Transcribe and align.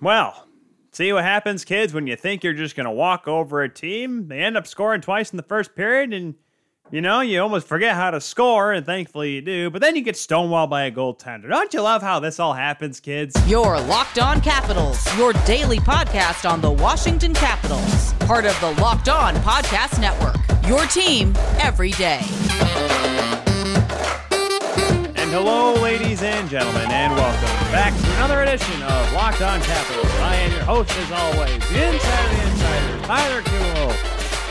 Well, 0.00 0.46
see 0.92 1.12
what 1.12 1.24
happens, 1.24 1.64
kids, 1.64 1.92
when 1.94 2.06
you 2.06 2.16
think 2.16 2.44
you're 2.44 2.52
just 2.52 2.76
going 2.76 2.84
to 2.86 2.90
walk 2.92 3.26
over 3.28 3.62
a 3.62 3.68
team. 3.68 4.28
They 4.28 4.40
end 4.40 4.56
up 4.56 4.66
scoring 4.66 5.00
twice 5.00 5.30
in 5.30 5.36
the 5.36 5.42
first 5.42 5.74
period, 5.74 6.12
and 6.12 6.34
you 6.90 7.00
know, 7.00 7.20
you 7.20 7.40
almost 7.40 7.66
forget 7.66 7.94
how 7.94 8.12
to 8.12 8.20
score, 8.20 8.72
and 8.72 8.86
thankfully 8.86 9.32
you 9.32 9.42
do, 9.42 9.70
but 9.70 9.80
then 9.80 9.96
you 9.96 10.02
get 10.02 10.14
stonewalled 10.14 10.70
by 10.70 10.84
a 10.84 10.92
goaltender. 10.92 11.48
Don't 11.48 11.74
you 11.74 11.80
love 11.80 12.00
how 12.00 12.20
this 12.20 12.38
all 12.38 12.52
happens, 12.52 13.00
kids? 13.00 13.34
Your 13.48 13.80
Locked 13.80 14.20
On 14.20 14.40
Capitals, 14.40 15.04
your 15.16 15.32
daily 15.44 15.78
podcast 15.78 16.48
on 16.48 16.60
the 16.60 16.70
Washington 16.70 17.34
Capitals, 17.34 18.12
part 18.20 18.44
of 18.44 18.58
the 18.60 18.70
Locked 18.80 19.08
On 19.08 19.34
Podcast 19.36 20.00
Network. 20.00 20.36
Your 20.68 20.86
team 20.86 21.32
every 21.58 21.90
day. 21.92 22.20
And 25.26 25.34
hello, 25.34 25.74
ladies 25.74 26.22
and 26.22 26.48
gentlemen, 26.48 26.88
and 26.88 27.12
welcome 27.12 27.72
back 27.72 27.92
to 28.00 28.14
another 28.14 28.42
edition 28.42 28.80
of 28.80 29.12
Locked 29.12 29.42
On 29.42 29.60
Capitals. 29.60 30.06
I 30.20 30.36
am 30.36 30.52
your 30.52 30.62
host, 30.62 30.96
as 30.96 31.10
always, 31.10 31.58
the 31.68 31.94
Insider 31.94 32.42
Insider, 32.42 33.02
Tyler 33.06 33.42
Kuhl. 33.42 33.92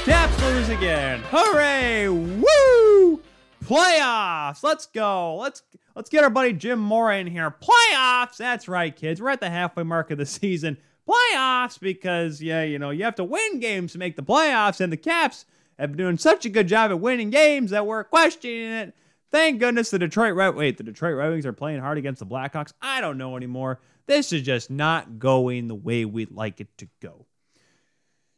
Caps 0.03 0.41
lose 0.43 0.67
again. 0.67 1.23
Hooray! 1.31 2.09
Woo! 2.09 3.21
Playoffs. 3.63 4.63
Let's 4.63 4.85
go. 4.87 5.37
Let's 5.37 5.63
let's 5.95 6.09
get 6.09 6.25
our 6.25 6.29
buddy 6.29 6.51
Jim 6.51 6.79
Mora 6.79 7.19
in 7.19 7.27
here. 7.27 7.49
Playoffs. 7.51 8.35
That's 8.35 8.67
right, 8.67 8.93
kids. 8.93 9.21
We're 9.21 9.29
at 9.29 9.39
the 9.39 9.49
halfway 9.49 9.83
mark 9.83 10.11
of 10.11 10.17
the 10.17 10.25
season. 10.25 10.75
Playoffs 11.07 11.79
because 11.79 12.41
yeah, 12.41 12.63
you 12.63 12.79
know, 12.79 12.89
you 12.89 13.05
have 13.05 13.15
to 13.15 13.23
win 13.23 13.61
games 13.61 13.93
to 13.93 13.97
make 13.97 14.17
the 14.17 14.23
playoffs 14.23 14.81
and 14.81 14.91
the 14.91 14.97
Caps 14.97 15.45
have 15.79 15.91
been 15.91 15.97
doing 15.97 16.17
such 16.17 16.45
a 16.45 16.49
good 16.49 16.67
job 16.67 16.91
at 16.91 16.99
winning 16.99 17.29
games 17.29 17.71
that 17.71 17.87
we're 17.87 18.03
questioning 18.03 18.71
it. 18.71 18.93
Thank 19.35 19.59
goodness 19.59 19.89
the 19.89 19.99
Detroit 19.99 20.33
Red 20.33 20.55
wait, 20.55 20.77
the 20.77 20.83
Detroit 20.83 21.17
Red 21.17 21.29
Wings 21.29 21.45
are 21.45 21.51
playing 21.51 21.81
hard 21.81 21.97
against 21.97 22.19
the 22.19 22.25
Blackhawks. 22.25 22.71
I 22.81 23.01
don't 23.01 23.17
know 23.17 23.35
anymore. 23.35 23.81
This 24.05 24.31
is 24.31 24.43
just 24.43 24.71
not 24.71 25.19
going 25.19 25.67
the 25.67 25.75
way 25.75 26.05
we'd 26.05 26.31
like 26.31 26.61
it 26.61 26.69
to 26.77 26.87
go. 27.01 27.25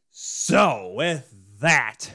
So, 0.10 0.94
with 0.96 1.36
that. 1.60 2.12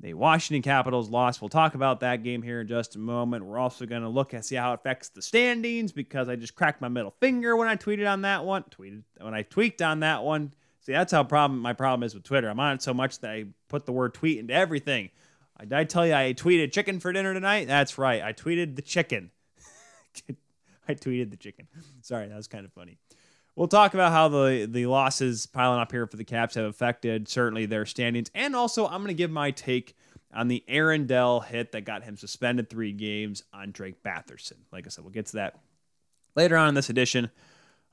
The 0.00 0.14
Washington 0.14 0.62
Capitals 0.62 1.10
lost. 1.10 1.42
We'll 1.42 1.50
talk 1.50 1.74
about 1.74 2.00
that 2.00 2.22
game 2.22 2.40
here 2.40 2.62
in 2.62 2.68
just 2.68 2.96
a 2.96 2.98
moment. 2.98 3.44
We're 3.44 3.58
also 3.58 3.84
going 3.84 4.00
to 4.00 4.08
look 4.08 4.32
and 4.32 4.42
see 4.42 4.56
how 4.56 4.72
it 4.72 4.76
affects 4.76 5.10
the 5.10 5.20
standings 5.20 5.92
because 5.92 6.30
I 6.30 6.36
just 6.36 6.54
cracked 6.54 6.80
my 6.80 6.88
middle 6.88 7.14
finger 7.20 7.54
when 7.54 7.68
I 7.68 7.76
tweeted 7.76 8.10
on 8.10 8.22
that 8.22 8.46
one. 8.46 8.64
Tweeted 8.70 9.02
when 9.20 9.34
I 9.34 9.42
tweaked 9.42 9.82
on 9.82 10.00
that 10.00 10.22
one. 10.22 10.54
See, 10.80 10.92
that's 10.92 11.12
how 11.12 11.22
problem 11.22 11.60
my 11.60 11.74
problem 11.74 12.02
is 12.02 12.14
with 12.14 12.24
Twitter. 12.24 12.48
I'm 12.48 12.58
on 12.58 12.76
it 12.76 12.82
so 12.82 12.94
much 12.94 13.18
that 13.18 13.30
I 13.30 13.44
put 13.68 13.84
the 13.84 13.92
word 13.92 14.14
tweet 14.14 14.38
into 14.38 14.54
everything. 14.54 15.10
I, 15.56 15.64
did 15.64 15.72
I 15.74 15.84
tell 15.84 16.06
you 16.06 16.14
I 16.14 16.32
tweeted 16.32 16.72
chicken 16.72 17.00
for 17.00 17.12
dinner 17.12 17.34
tonight? 17.34 17.66
That's 17.66 17.98
right. 17.98 18.22
I 18.22 18.32
tweeted 18.32 18.76
the 18.76 18.82
chicken. 18.82 19.30
I 20.88 20.94
tweeted 20.94 21.30
the 21.30 21.36
chicken. 21.36 21.68
Sorry, 22.00 22.28
that 22.28 22.36
was 22.36 22.48
kind 22.48 22.64
of 22.64 22.72
funny. 22.72 22.98
We'll 23.54 23.68
talk 23.68 23.92
about 23.92 24.12
how 24.12 24.28
the 24.28 24.66
the 24.70 24.86
losses 24.86 25.46
piling 25.46 25.80
up 25.80 25.92
here 25.92 26.06
for 26.06 26.16
the 26.16 26.24
Caps 26.24 26.54
have 26.54 26.64
affected 26.64 27.28
certainly 27.28 27.66
their 27.66 27.84
standings, 27.84 28.30
and 28.34 28.56
also 28.56 28.86
I'm 28.86 28.98
going 28.98 29.08
to 29.08 29.14
give 29.14 29.30
my 29.30 29.50
take 29.50 29.94
on 30.32 30.48
the 30.48 30.64
Aaron 30.68 31.06
Dell 31.06 31.40
hit 31.40 31.72
that 31.72 31.82
got 31.82 32.02
him 32.02 32.16
suspended 32.16 32.70
three 32.70 32.92
games 32.92 33.42
on 33.52 33.70
Drake 33.70 34.02
Batherson. 34.02 34.56
Like 34.72 34.86
I 34.86 34.88
said, 34.88 35.04
we'll 35.04 35.12
get 35.12 35.26
to 35.26 35.36
that 35.36 35.58
later 36.34 36.56
on 36.56 36.70
in 36.70 36.74
this 36.74 36.88
edition 36.88 37.30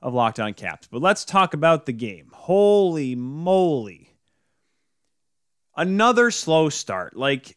of 0.00 0.14
Locked 0.14 0.40
On 0.40 0.54
Caps. 0.54 0.88
But 0.90 1.02
let's 1.02 1.26
talk 1.26 1.52
about 1.52 1.84
the 1.84 1.92
game. 1.92 2.30
Holy 2.32 3.14
moly! 3.14 4.09
Another 5.76 6.30
slow 6.30 6.68
start. 6.68 7.16
Like. 7.16 7.56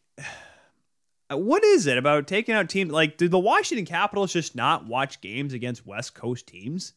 What 1.30 1.64
is 1.64 1.88
it 1.88 1.98
about 1.98 2.28
taking 2.28 2.54
out 2.54 2.70
teams? 2.70 2.92
Like, 2.92 3.18
do 3.18 3.28
the 3.28 3.40
Washington 3.40 3.88
Capitals 3.88 4.34
just 4.34 4.56
not 4.56 4.86
watch 4.86 5.20
games 5.20 5.54
against 5.54 5.84
West 5.84 6.14
Coast 6.14 6.46
teams? 6.46 6.94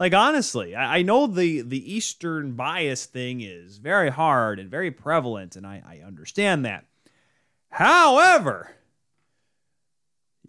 Like 0.00 0.14
honestly, 0.14 0.76
I, 0.76 0.98
I, 0.98 1.02
know 1.02 1.26
the 1.26 1.62
the 1.62 1.92
Eastern 1.92 2.52
bias 2.52 3.06
thing 3.06 3.40
is 3.40 3.78
very 3.78 4.10
hard 4.10 4.60
and 4.60 4.70
very 4.70 4.90
prevalent, 4.90 5.56
and 5.56 5.66
I, 5.66 5.82
I 5.84 6.06
understand 6.06 6.64
that. 6.64 6.84
However, 7.70 8.76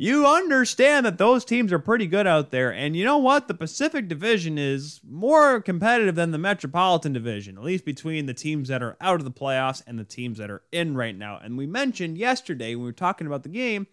you 0.01 0.25
understand 0.25 1.05
that 1.05 1.17
those 1.17 1.43
teams 1.43 1.73
are 1.73 1.77
pretty 1.77 2.07
good 2.07 2.25
out 2.25 2.51
there, 2.51 2.71
and 2.71 2.95
you 2.95 3.03
know 3.03 3.17
what? 3.17 3.49
The 3.49 3.53
Pacific 3.53 4.07
Division 4.07 4.57
is 4.57 5.01
more 5.05 5.59
competitive 5.59 6.15
than 6.15 6.31
the 6.31 6.37
Metropolitan 6.37 7.11
Division, 7.11 7.57
at 7.57 7.65
least 7.65 7.83
between 7.83 8.25
the 8.25 8.33
teams 8.33 8.69
that 8.69 8.81
are 8.81 8.95
out 9.01 9.19
of 9.19 9.25
the 9.25 9.31
playoffs 9.31 9.83
and 9.85 9.99
the 9.99 10.05
teams 10.05 10.37
that 10.37 10.49
are 10.49 10.63
in 10.71 10.95
right 10.95 11.17
now. 11.17 11.37
And 11.43 11.57
we 11.57 11.67
mentioned 11.67 12.17
yesterday 12.17 12.75
when 12.75 12.85
we 12.85 12.89
were 12.89 12.93
talking 12.93 13.27
about 13.27 13.43
the 13.43 13.49
game 13.49 13.87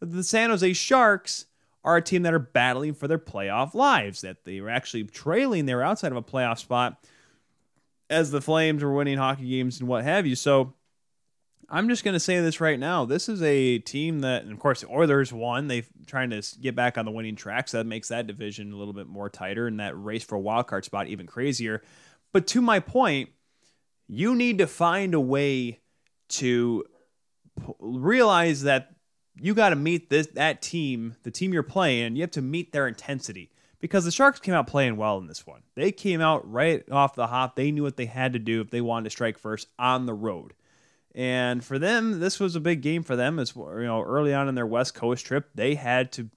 that 0.00 0.06
the 0.06 0.24
San 0.24 0.50
Jose 0.50 0.72
Sharks 0.72 1.46
are 1.84 1.96
a 1.96 2.02
team 2.02 2.24
that 2.24 2.34
are 2.34 2.40
battling 2.40 2.92
for 2.92 3.06
their 3.06 3.16
playoff 3.16 3.72
lives, 3.72 4.22
that 4.22 4.44
they 4.44 4.60
were 4.60 4.68
actually 4.68 5.04
trailing, 5.04 5.66
they 5.66 5.76
were 5.76 5.84
outside 5.84 6.10
of 6.10 6.18
a 6.18 6.22
playoff 6.22 6.58
spot 6.58 7.06
as 8.10 8.32
the 8.32 8.40
Flames 8.40 8.82
were 8.82 8.92
winning 8.92 9.16
hockey 9.16 9.48
games 9.48 9.78
and 9.78 9.88
what 9.88 10.02
have 10.02 10.26
you. 10.26 10.34
So 10.34 10.74
I'm 11.74 11.88
just 11.88 12.04
going 12.04 12.12
to 12.12 12.20
say 12.20 12.38
this 12.40 12.60
right 12.60 12.78
now. 12.78 13.06
This 13.06 13.30
is 13.30 13.42
a 13.42 13.78
team 13.78 14.20
that, 14.20 14.42
and 14.42 14.52
of 14.52 14.58
course, 14.58 14.82
the 14.82 14.88
Oilers 14.88 15.32
won. 15.32 15.68
They're 15.68 15.84
trying 16.06 16.28
to 16.28 16.42
get 16.60 16.76
back 16.76 16.98
on 16.98 17.06
the 17.06 17.10
winning 17.10 17.34
track, 17.34 17.66
so 17.68 17.78
that 17.78 17.86
makes 17.86 18.08
that 18.08 18.26
division 18.26 18.72
a 18.72 18.76
little 18.76 18.92
bit 18.92 19.06
more 19.06 19.30
tighter 19.30 19.66
and 19.66 19.80
that 19.80 19.98
race 19.98 20.22
for 20.22 20.34
a 20.34 20.40
wild 20.40 20.66
card 20.66 20.84
spot 20.84 21.06
even 21.06 21.26
crazier. 21.26 21.82
But 22.30 22.46
to 22.48 22.60
my 22.60 22.78
point, 22.78 23.30
you 24.06 24.34
need 24.34 24.58
to 24.58 24.66
find 24.66 25.14
a 25.14 25.20
way 25.20 25.80
to 26.28 26.84
realize 27.78 28.64
that 28.64 28.94
you 29.40 29.54
got 29.54 29.70
to 29.70 29.76
meet 29.76 30.10
this 30.10 30.26
that 30.34 30.60
team, 30.60 31.16
the 31.22 31.30
team 31.30 31.54
you're 31.54 31.62
playing. 31.62 32.16
You 32.16 32.22
have 32.22 32.32
to 32.32 32.42
meet 32.42 32.72
their 32.72 32.86
intensity 32.86 33.50
because 33.80 34.04
the 34.04 34.10
Sharks 34.10 34.40
came 34.40 34.52
out 34.52 34.66
playing 34.66 34.98
well 34.98 35.16
in 35.16 35.26
this 35.26 35.46
one. 35.46 35.62
They 35.74 35.90
came 35.90 36.20
out 36.20 36.50
right 36.50 36.84
off 36.90 37.14
the 37.14 37.28
hop. 37.28 37.56
They 37.56 37.70
knew 37.70 37.82
what 37.82 37.96
they 37.96 38.04
had 38.04 38.34
to 38.34 38.38
do 38.38 38.60
if 38.60 38.70
they 38.70 38.82
wanted 38.82 39.04
to 39.04 39.10
strike 39.10 39.38
first 39.38 39.68
on 39.78 40.04
the 40.04 40.12
road. 40.12 40.52
And 41.14 41.62
for 41.62 41.78
them, 41.78 42.20
this 42.20 42.40
was 42.40 42.56
a 42.56 42.60
big 42.60 42.80
game 42.80 43.02
for 43.02 43.16
them. 43.16 43.38
As 43.38 43.54
you 43.54 43.84
know, 43.84 44.02
early 44.02 44.32
on 44.32 44.48
in 44.48 44.54
their 44.54 44.66
West 44.66 44.94
Coast 44.94 45.26
trip, 45.26 45.50
they 45.54 45.74
had 45.74 46.10
to 46.12 46.30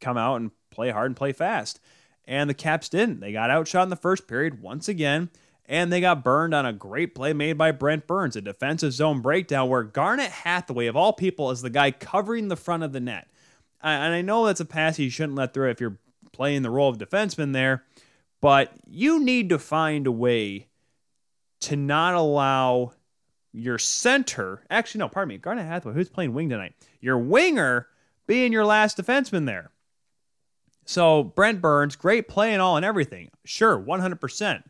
come 0.00 0.16
out 0.16 0.36
and 0.36 0.50
play 0.70 0.90
hard 0.90 1.06
and 1.06 1.16
play 1.16 1.32
fast. 1.32 1.80
And 2.26 2.48
the 2.48 2.54
Caps 2.54 2.88
didn't. 2.88 3.20
They 3.20 3.32
got 3.32 3.50
outshot 3.50 3.84
in 3.84 3.90
the 3.90 3.96
first 3.96 4.28
period 4.28 4.62
once 4.62 4.88
again 4.88 5.30
and 5.70 5.92
they 5.92 6.00
got 6.00 6.24
burned 6.24 6.52
on 6.52 6.66
a 6.66 6.72
great 6.72 7.14
play 7.14 7.32
made 7.32 7.56
by 7.56 7.70
Brent 7.70 8.08
Burns, 8.08 8.34
a 8.34 8.40
defensive 8.40 8.92
zone 8.92 9.20
breakdown 9.20 9.68
where 9.68 9.84
Garnet 9.84 10.32
Hathaway, 10.32 10.86
of 10.86 10.96
all 10.96 11.12
people, 11.12 11.52
is 11.52 11.62
the 11.62 11.70
guy 11.70 11.92
covering 11.92 12.48
the 12.48 12.56
front 12.56 12.82
of 12.82 12.92
the 12.92 12.98
net. 12.98 13.28
And 13.80 14.12
I 14.12 14.20
know 14.20 14.44
that's 14.44 14.58
a 14.58 14.64
pass 14.64 14.98
you 14.98 15.10
shouldn't 15.10 15.38
let 15.38 15.54
through 15.54 15.70
if 15.70 15.80
you're 15.80 15.98
playing 16.32 16.62
the 16.62 16.70
role 16.70 16.88
of 16.88 16.98
defenseman 16.98 17.52
there, 17.52 17.84
but 18.40 18.72
you 18.84 19.22
need 19.22 19.48
to 19.50 19.60
find 19.60 20.08
a 20.08 20.12
way 20.12 20.66
to 21.60 21.76
not 21.76 22.14
allow 22.14 22.92
your 23.52 23.78
center, 23.78 24.62
actually, 24.70 25.00
no, 25.00 25.08
pardon 25.08 25.30
me, 25.30 25.38
Garnet 25.38 25.66
Hathaway, 25.66 25.94
who's 25.94 26.08
playing 26.08 26.34
wing 26.34 26.48
tonight, 26.48 26.74
your 27.00 27.18
winger 27.18 27.88
being 28.26 28.52
your 28.52 28.64
last 28.64 28.96
defenseman 28.96 29.46
there. 29.46 29.72
So 30.84 31.24
Brent 31.24 31.60
Burns, 31.60 31.96
great 31.96 32.28
play 32.28 32.52
and 32.52 32.62
all 32.62 32.76
and 32.76 32.84
everything. 32.84 33.30
Sure, 33.44 33.78
100%. 33.78 34.62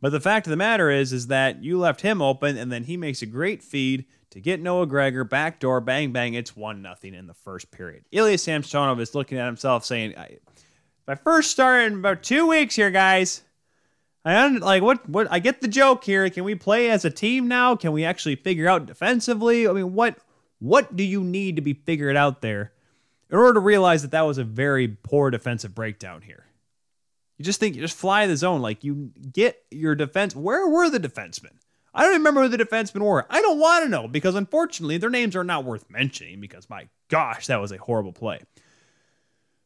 But 0.00 0.12
the 0.12 0.20
fact 0.20 0.46
of 0.46 0.50
the 0.50 0.56
matter 0.56 0.90
is, 0.90 1.12
is 1.12 1.28
that 1.28 1.62
you 1.62 1.78
left 1.78 2.02
him 2.02 2.20
open, 2.20 2.56
and 2.56 2.70
then 2.70 2.84
he 2.84 2.96
makes 2.96 3.22
a 3.22 3.26
great 3.26 3.62
feed 3.62 4.04
to 4.30 4.40
get 4.40 4.60
Noah 4.60 4.86
Gregor 4.86 5.24
backdoor, 5.24 5.80
bang 5.80 6.12
bang. 6.12 6.34
It's 6.34 6.54
one 6.54 6.82
nothing 6.82 7.14
in 7.14 7.26
the 7.26 7.34
first 7.34 7.70
period. 7.70 8.04
Ilya 8.12 8.38
Samsonov 8.38 9.00
is 9.00 9.14
looking 9.14 9.38
at 9.38 9.46
himself, 9.46 9.84
saying, 9.84 10.12
"If 10.12 11.08
I 11.08 11.14
first 11.14 11.50
started 11.50 11.92
in 11.92 12.00
about 12.00 12.22
two 12.22 12.46
weeks 12.46 12.76
here, 12.76 12.90
guys, 12.90 13.42
I 14.26 14.48
like 14.48 14.82
what 14.82 15.08
what 15.08 15.28
I 15.30 15.38
get 15.38 15.60
the 15.60 15.68
joke 15.68 16.02
here. 16.04 16.28
Can 16.30 16.44
we 16.44 16.56
play 16.56 16.90
as 16.90 17.04
a 17.04 17.10
team 17.10 17.46
now? 17.46 17.76
Can 17.76 17.92
we 17.92 18.04
actually 18.04 18.36
figure 18.36 18.68
out 18.68 18.86
defensively? 18.86 19.68
I 19.68 19.72
mean, 19.72 19.94
what 19.94 20.18
what 20.58 20.96
do 20.96 21.04
you 21.04 21.22
need 21.22 21.56
to 21.56 21.62
be 21.62 21.74
figured 21.74 22.16
out 22.16 22.40
there 22.40 22.72
in 23.30 23.38
order 23.38 23.54
to 23.54 23.60
realize 23.60 24.02
that 24.02 24.10
that 24.10 24.22
was 24.22 24.38
a 24.38 24.44
very 24.44 24.88
poor 24.88 25.30
defensive 25.30 25.74
breakdown 25.74 26.22
here?" 26.22 26.46
You 27.38 27.44
just 27.44 27.60
think 27.60 27.76
you 27.76 27.82
just 27.82 27.96
fly 27.96 28.26
the 28.26 28.36
zone. 28.36 28.60
Like 28.60 28.82
you 28.82 29.12
get 29.32 29.62
your 29.70 29.94
defense. 29.94 30.34
Where 30.34 30.66
were 30.68 30.90
the 30.90 30.98
defensemen? 30.98 31.52
I 31.94 32.02
don't 32.02 32.14
remember 32.14 32.42
who 32.42 32.48
the 32.48 32.58
defensemen 32.58 33.02
were. 33.02 33.26
I 33.30 33.40
don't 33.40 33.60
want 33.60 33.84
to 33.84 33.88
know 33.88 34.08
because 34.08 34.34
unfortunately 34.34 34.98
their 34.98 35.08
names 35.08 35.36
are 35.36 35.44
not 35.44 35.64
worth 35.64 35.88
mentioning 35.88 36.40
because 36.40 36.68
my 36.68 36.88
gosh, 37.08 37.46
that 37.46 37.60
was 37.60 37.72
a 37.72 37.78
horrible 37.78 38.12
play. 38.12 38.40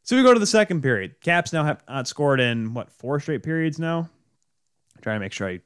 So 0.03 0.17
we 0.17 0.23
go 0.23 0.35
to 0.35 0.41
the 0.41 0.47
second 0.47 0.83
period. 0.83 1.21
Caps 1.21 1.53
now 1.53 1.65
have 1.65 1.83
not 1.89 2.09
scored 2.09 2.41
in 2.41 2.75
what 2.75 2.93
four 2.93 3.21
straight 3.21 3.43
periods 3.43 3.79
now. 3.79 4.11
Trying 5.01 5.17
to 5.17 5.21
make 5.21 5.33
sure 5.33 5.49
I 5.49 5.61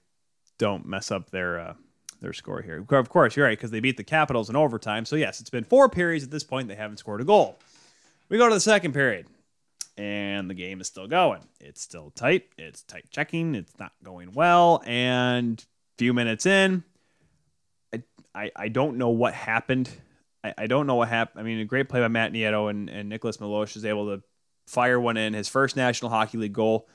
don't 0.59 0.87
mess 0.87 1.11
up 1.11 1.31
their 1.31 1.59
uh, 1.59 1.75
their 2.21 2.33
score 2.33 2.63
here. 2.63 2.85
Of 2.89 3.09
course, 3.09 3.37
you're 3.37 3.47
right 3.47 3.57
because 3.57 3.71
they 3.71 3.81
beat 3.81 3.97
the 3.97 4.05
Capitals 4.05 4.49
in 4.49 4.57
overtime. 4.57 5.05
So 5.05 5.17
yes, 5.17 5.41
it's 5.41 5.51
been 5.51 5.65
four 5.65 5.89
periods 5.89 6.25
at 6.25 6.31
this 6.31 6.45
point. 6.45 6.69
They 6.69 6.75
haven't 6.75 6.99
scored 6.99 7.21
a 7.21 7.25
goal. 7.25 7.59
We 8.29 8.39
go 8.39 8.49
to 8.49 8.55
the 8.55 8.61
second 8.61 8.93
period 8.93 9.27
and 9.97 10.51
the 10.51 10.55
game 10.55 10.81
is 10.81 10.87
still 10.87 11.07
going. 11.07 11.43
It's 11.61 11.81
still 11.81 12.11
tight. 12.11 12.47
It's 12.59 12.83
tight 12.83 13.07
checking. 13.11 13.55
It's 13.55 13.79
not 13.79 13.93
going 14.03 14.33
well. 14.33 14.83
And 14.87 15.61
a 15.61 15.99
few 15.99 16.13
minutes 16.13 16.47
in, 16.47 16.83
I, 17.93 18.03
I, 18.35 18.51
I 18.57 18.69
don't 18.69 18.97
know 18.99 19.11
what 19.11 19.35
happened. 19.35 19.91
I, 20.43 20.55
I 20.59 20.67
don't 20.67 20.87
know 20.87 20.97
what 20.97 21.09
happened. 21.09 21.41
I 21.41 21.45
mean, 21.45 21.61
a 21.61 21.65
great 21.65 21.89
play 21.89 22.01
by 22.01 22.09
Matt 22.09 22.33
Nieto 22.33 22.71
and, 22.71 22.89
and 22.89 23.09
Nicolas 23.09 23.37
Meloche 23.37 23.77
is 23.77 23.85
able 23.85 24.17
to 24.17 24.23
fire 24.67 24.99
one 24.99 25.17
in, 25.17 25.35
his 25.35 25.49
first 25.49 25.77
National 25.77 26.11
Hockey 26.11 26.39
League 26.39 26.53
goal. 26.53 26.89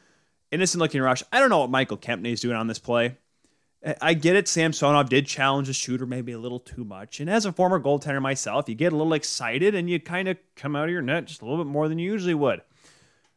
Innocent 0.52 0.82
looking 0.82 1.02
rush. 1.02 1.24
I 1.32 1.40
don't 1.40 1.50
know 1.50 1.60
what 1.60 1.70
Michael 1.70 1.98
Kempny 1.98 2.34
is 2.34 2.42
doing 2.42 2.56
on 2.56 2.68
this 2.68 2.80
play. 2.80 3.18
I 4.02 4.14
get 4.14 4.36
it. 4.36 4.48
Samsonov 4.48 5.10
did 5.10 5.26
challenge 5.26 5.68
the 5.68 5.74
shooter 5.74 6.06
maybe 6.06 6.34
a 6.34 6.40
little 6.40 6.60
too 6.60 6.84
much. 6.84 7.20
And 7.20 7.30
as 7.30 7.46
a 7.46 7.54
former 7.54 7.80
goaltender 7.80 8.22
myself, 8.22 8.68
you 8.68 8.76
get 8.76 8.92
a 8.92 8.98
little 8.98 9.14
excited 9.14 9.74
and 9.74 9.90
you 9.90 10.00
kind 10.00 10.28
of 10.28 10.38
come 10.56 10.76
out 10.76 10.86
of 10.86 10.90
your 10.90 11.02
net 11.02 11.26
just 11.26 11.42
a 11.42 11.46
little 11.46 11.64
bit 11.64 11.70
more 11.70 11.88
than 11.88 11.98
you 11.98 12.12
usually 12.12 12.34
would. 12.34 12.62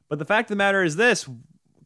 But 0.08 0.18
the 0.18 0.24
fact 0.24 0.46
of 0.46 0.56
the 0.56 0.56
matter 0.56 0.82
is 0.82 0.96
this 0.96 1.28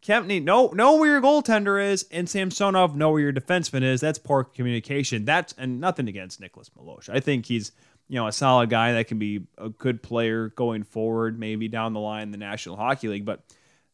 Kempny, 0.00 0.42
know, 0.42 0.68
know 0.68 0.96
where 0.96 1.10
your 1.10 1.20
goaltender 1.20 1.84
is, 1.84 2.06
and 2.12 2.28
Samsonov, 2.28 2.96
know 2.96 3.10
where 3.10 3.20
your 3.20 3.32
defenseman 3.32 3.82
is. 3.82 4.00
That's 4.00 4.18
poor 4.18 4.44
communication. 4.44 5.24
That's 5.24 5.52
and 5.58 5.80
nothing 5.80 6.08
against 6.08 6.40
Nicolas 6.40 6.70
Meloche. 6.70 7.08
I 7.08 7.20
think 7.20 7.46
he's 7.46 7.72
you 8.08 8.14
know 8.14 8.28
a 8.28 8.32
solid 8.32 8.70
guy 8.70 8.92
that 8.92 9.08
can 9.08 9.18
be 9.18 9.46
a 9.58 9.68
good 9.68 10.02
player 10.02 10.50
going 10.50 10.84
forward, 10.84 11.38
maybe 11.38 11.66
down 11.66 11.92
the 11.92 12.00
line 12.00 12.22
in 12.22 12.30
the 12.30 12.38
National 12.38 12.76
Hockey 12.76 13.08
League. 13.08 13.24
But 13.24 13.42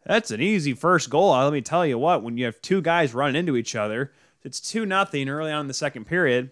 that's 0.05 0.31
an 0.31 0.41
easy 0.41 0.75
first 0.75 1.11
goal. 1.11 1.33
Uh, 1.33 1.45
let 1.45 1.53
me 1.53 1.61
tell 1.61 1.87
you 1.87 1.99
what, 1.99 2.23
when 2.23 2.37
you 2.37 2.45
have 2.45 2.61
two 2.61 2.83
guys 2.83 3.15
running 3.15 3.37
into 3.37 3.57
each 3.57 3.77
other 3.77 4.13
it's 4.45 4.61
2 4.61 4.87
nothing 4.87 5.29
early 5.29 5.53
on 5.53 5.63
in 5.63 5.69
the 5.69 5.75
second 5.75 6.07
period. 6.07 6.51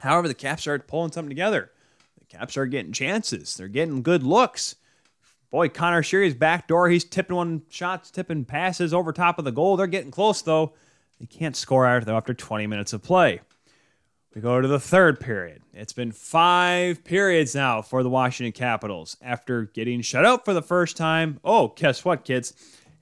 However, 0.00 0.28
the 0.28 0.34
Caps 0.34 0.62
start 0.62 0.88
pulling 0.88 1.12
something 1.12 1.30
together. 1.30 1.70
The 2.18 2.26
Caps 2.26 2.56
are 2.56 2.66
getting 2.66 2.92
chances. 2.92 3.56
They're 3.56 3.68
getting 3.68 4.02
good 4.02 4.22
looks. 4.22 4.76
Boy, 5.50 5.68
Conor 5.68 6.02
Sheary's 6.02 6.34
back 6.34 6.66
door. 6.66 6.88
He's 6.88 7.04
tipping 7.04 7.36
one 7.36 7.62
shots, 7.70 8.10
tipping 8.10 8.44
passes 8.44 8.92
over 8.92 9.12
top 9.12 9.38
of 9.38 9.44
the 9.44 9.52
goal. 9.52 9.76
They're 9.76 9.86
getting 9.86 10.10
close 10.10 10.42
though. 10.42 10.74
They 11.20 11.26
can't 11.26 11.54
score 11.54 12.00
though 12.04 12.16
after 12.16 12.34
20 12.34 12.66
minutes 12.66 12.92
of 12.92 13.02
play. 13.02 13.40
We 14.34 14.40
go 14.40 14.60
to 14.60 14.66
the 14.66 14.80
third 14.80 15.20
period. 15.20 15.62
It's 15.72 15.92
been 15.92 16.10
five 16.10 17.04
periods 17.04 17.54
now 17.54 17.82
for 17.82 18.02
the 18.02 18.10
Washington 18.10 18.52
Capitals 18.52 19.16
after 19.22 19.66
getting 19.66 20.00
shut 20.00 20.24
out 20.24 20.44
for 20.44 20.52
the 20.52 20.62
first 20.62 20.96
time. 20.96 21.38
Oh, 21.44 21.68
guess 21.76 22.04
what, 22.04 22.24
kids? 22.24 22.52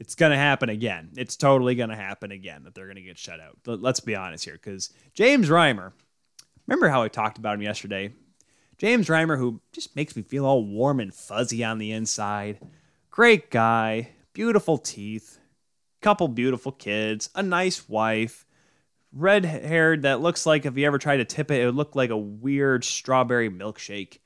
it's 0.02 0.16
going 0.16 0.32
to 0.32 0.36
happen 0.36 0.68
again. 0.68 1.10
It's 1.16 1.36
totally 1.36 1.76
going 1.76 1.90
to 1.90 1.94
happen 1.94 2.32
again 2.32 2.64
that 2.64 2.74
they're 2.74 2.86
going 2.86 2.96
to 2.96 3.02
get 3.02 3.16
shut 3.16 3.38
out. 3.38 3.56
Let's 3.64 4.00
be 4.00 4.16
honest 4.16 4.44
here 4.44 4.54
because 4.54 4.90
James 5.14 5.48
Reimer, 5.48 5.92
remember 6.66 6.88
how 6.88 7.04
I 7.04 7.08
talked 7.08 7.38
about 7.38 7.54
him 7.54 7.62
yesterday? 7.62 8.12
James 8.78 9.06
Reimer, 9.06 9.38
who 9.38 9.60
just 9.72 9.94
makes 9.94 10.16
me 10.16 10.22
feel 10.22 10.44
all 10.44 10.64
warm 10.64 10.98
and 10.98 11.14
fuzzy 11.14 11.62
on 11.62 11.78
the 11.78 11.92
inside. 11.92 12.58
Great 13.12 13.48
guy, 13.48 14.08
beautiful 14.32 14.76
teeth, 14.76 15.38
couple 16.00 16.26
beautiful 16.26 16.72
kids, 16.72 17.30
a 17.36 17.42
nice 17.44 17.88
wife, 17.88 18.44
red 19.12 19.44
haired 19.44 20.02
that 20.02 20.20
looks 20.20 20.46
like 20.46 20.66
if 20.66 20.76
you 20.76 20.86
ever 20.86 20.98
tried 20.98 21.18
to 21.18 21.24
tip 21.24 21.50
it, 21.50 21.60
it 21.60 21.66
would 21.66 21.74
look 21.74 21.94
like 21.94 22.10
a 22.10 22.16
weird 22.16 22.84
strawberry 22.84 23.50
milkshake 23.50 24.18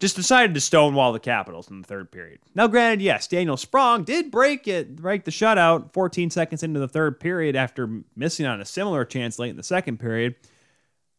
just 0.00 0.16
decided 0.16 0.54
to 0.54 0.60
stonewall 0.60 1.12
the 1.12 1.18
Capitals 1.18 1.70
in 1.70 1.80
the 1.80 1.86
third 1.86 2.12
period. 2.12 2.38
Now, 2.54 2.68
granted, 2.68 3.02
yes, 3.02 3.26
Daniel 3.26 3.56
Sprong 3.56 4.04
did 4.04 4.30
break 4.30 4.68
it, 4.68 4.94
break 4.96 5.24
the 5.24 5.30
shutout 5.30 5.92
14 5.92 6.30
seconds 6.30 6.62
into 6.62 6.78
the 6.78 6.88
third 6.88 7.18
period 7.18 7.56
after 7.56 8.02
missing 8.14 8.46
on 8.46 8.60
a 8.60 8.64
similar 8.64 9.04
chance 9.04 9.38
late 9.38 9.50
in 9.50 9.56
the 9.56 9.62
second 9.62 9.98
period. 9.98 10.36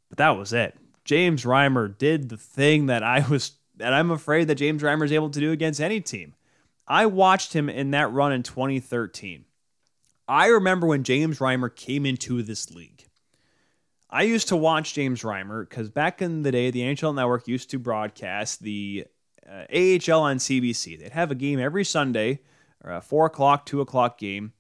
But 0.08 0.18
that 0.20 0.38
was 0.38 0.54
it. 0.54 0.78
James 1.04 1.44
Reimer 1.44 1.98
did 1.98 2.30
the 2.30 2.38
thing 2.38 2.86
that 2.86 3.04
I 3.04 3.28
was 3.28 3.54
that 3.78 3.94
I'm 3.94 4.12
afraid 4.12 4.48
that 4.48 4.56
James 4.56 4.82
Reimer 4.82 5.06
is 5.06 5.12
able 5.12 5.30
to 5.30 5.40
do 5.40 5.52
against 5.52 5.82
any 5.82 6.02
team. 6.02 6.36
I 6.88 7.06
watched 7.06 7.54
him 7.54 7.70
in 7.70 7.92
that 7.92 8.12
run 8.12 8.32
in 8.32 8.44
2013. 8.44 9.46
I 10.30 10.46
remember 10.50 10.86
when 10.86 11.04
James 11.04 11.40
Reimer 11.40 11.76
came 11.76 12.06
into 12.06 12.44
this 12.44 12.70
league. 12.70 13.08
I 14.12 14.22
used 14.24 14.48
to 14.50 14.56
watch 14.56 14.94
James 14.94 15.24
Reimer 15.24 15.68
because 15.68 15.90
back 15.90 16.22
in 16.22 16.44
the 16.44 16.52
day, 16.52 16.70
the 16.70 16.82
NHL 16.82 17.16
Network 17.16 17.48
used 17.48 17.72
to 17.72 17.80
broadcast 17.80 18.62
the 18.62 19.08
uh, 19.48 19.66
AHL 19.74 20.22
on 20.22 20.38
CBC. 20.38 21.00
They'd 21.00 21.14
have 21.14 21.32
a 21.32 21.36
game 21.36 21.60
every 21.60 21.84
Sunday, 21.84 22.42
or 22.84 22.92
a 22.92 23.02
four 23.02 23.26
o'clock, 23.26 23.66
two 23.66 23.82
o'clock 23.82 24.20
game. 24.20 24.54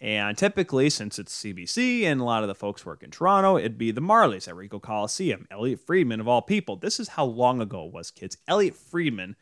And 0.00 0.38
typically, 0.38 0.90
since 0.90 1.18
it's 1.18 1.42
CBC 1.42 2.04
and 2.04 2.20
a 2.20 2.24
lot 2.24 2.42
of 2.42 2.48
the 2.48 2.54
folks 2.54 2.86
work 2.86 3.02
in 3.02 3.10
Toronto, 3.10 3.56
it'd 3.56 3.78
be 3.78 3.90
the 3.90 4.00
Marlies 4.00 4.46
at 4.46 4.54
Ricoh 4.54 4.80
Coliseum. 4.80 5.48
Elliot 5.50 5.80
Friedman, 5.80 6.20
of 6.20 6.28
all 6.28 6.42
people. 6.42 6.76
This 6.76 7.00
is 7.00 7.08
how 7.08 7.24
long 7.24 7.60
ago 7.60 7.86
it 7.86 7.92
was, 7.92 8.12
kids. 8.12 8.36
Elliot 8.46 8.76
Friedman 8.76 9.34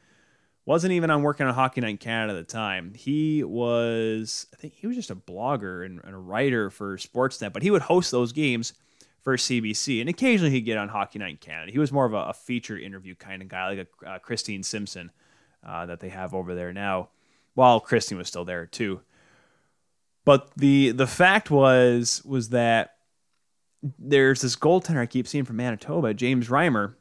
wasn't 0.67 0.93
even 0.93 1.11
on 1.11 1.23
working 1.23 1.47
on 1.47 1.55
Hockey 1.55 1.81
Night 1.81 1.91
in 1.91 1.99
Canada 1.99 2.39
at 2.39 2.47
the 2.47 2.53
time. 2.53 2.95
He 2.95 3.45
was, 3.45 4.47
I 4.53 4.57
think 4.57 4.75
he 4.75 4.87
was 4.87 4.97
just 4.97 5.11
a 5.11 5.17
blogger 5.17 5.85
and, 5.85 6.01
and 6.03 6.15
a 6.15 6.19
writer 6.19 6.71
for 6.71 6.97
Sportsnet, 6.97 7.53
but 7.53 7.63
he 7.63 7.71
would 7.71 7.83
host 7.83 8.11
those 8.11 8.33
games 8.33 8.73
for 9.21 9.37
CBC, 9.37 10.01
and 10.01 10.09
occasionally 10.09 10.51
he'd 10.51 10.63
get 10.63 10.77
on 10.77 10.89
Hockey 10.89 11.19
Night 11.19 11.31
in 11.31 11.37
Canada. 11.39 11.73
He 11.73 11.79
was 11.79 11.91
more 11.91 12.05
of 12.05 12.13
a, 12.13 12.25
a 12.25 12.35
feature 12.35 12.79
interview 12.79 13.15
kind 13.15 13.41
of 13.41 13.49
guy, 13.49 13.69
like 13.69 13.89
a 14.03 14.11
uh, 14.11 14.19
Christine 14.19 14.63
Simpson 14.63 15.11
uh, 15.67 15.87
that 15.87 16.01
they 16.01 16.11
have 16.11 16.35
over 16.35 16.55
there 16.55 16.75
now. 16.75 17.09
While 17.55 17.81
Christine 17.81 18.19
was 18.19 18.29
still 18.29 18.45
there 18.45 18.67
too, 18.67 19.01
but 20.25 20.51
the 20.57 20.91
the 20.91 21.07
fact 21.07 21.51
was 21.53 22.21
was 22.25 22.49
that 22.49 22.97
there's 23.99 24.41
this 24.41 24.57
goaltender 24.57 24.99
I 24.99 25.07
keep 25.07 25.29
seeing 25.29 25.45
from 25.45 25.57
Manitoba, 25.57 26.15
James 26.15 26.49
Reimer, 26.49 26.95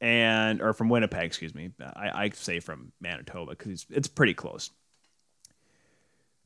and 0.00 0.62
or 0.62 0.72
from 0.72 0.88
Winnipeg, 0.88 1.24
excuse 1.24 1.54
me. 1.54 1.70
I, 1.80 2.24
I 2.24 2.30
say 2.30 2.60
from 2.60 2.92
Manitoba 3.00 3.52
because 3.52 3.86
it's 3.90 4.08
pretty 4.08 4.34
close. 4.34 4.70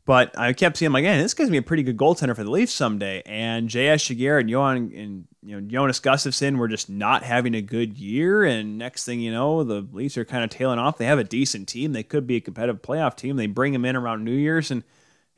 But 0.05 0.37
I 0.37 0.53
kept 0.53 0.79
seeing 0.79 0.91
like, 0.91 1.05
man, 1.05 1.23
this 1.23 1.33
guy's 1.33 1.47
gonna 1.47 1.53
be 1.53 1.59
a 1.59 1.63
pretty 1.63 1.85
good 1.85 1.97
goaltender 1.97 2.35
for 2.35 2.43
the 2.43 2.51
Leafs 2.51 2.73
someday. 2.73 3.23
And 3.25 3.69
J.S. 3.69 4.03
Giguere 4.03 4.41
and 4.41 4.51
Johan 4.51 4.93
and 4.97 5.29
you 5.43 5.55
know 5.55 5.61
Jonas 5.61 6.01
Gustavsson 6.01 6.57
were 6.57 6.67
just 6.67 6.91
not 6.91 7.23
having 7.23 7.55
a 7.55 7.63
good 7.63 7.97
year. 7.97 8.43
And 8.43 8.79
next 8.79 9.05
thing 9.05 9.21
you 9.21 9.31
know, 9.31 9.63
the 9.63 9.87
Leafs 9.93 10.17
are 10.17 10.25
kind 10.25 10.43
of 10.43 10.51
tailing 10.51 10.81
off. 10.81 10.99
They 10.99 11.05
have 11.05 11.21
a 11.21 11.25
decent 11.25 11.69
team. 11.69 11.93
They 11.93 12.03
could 12.03 12.27
be 12.27 12.37
a 12.37 12.41
competitive 12.41 12.83
playoff 12.83 13.17
team. 13.17 13.37
They 13.37 13.47
bring 13.47 13.75
him 13.75 13.85
in 13.85 13.95
around 13.95 14.25
New 14.25 14.33
Year's 14.33 14.73
and 14.73 14.83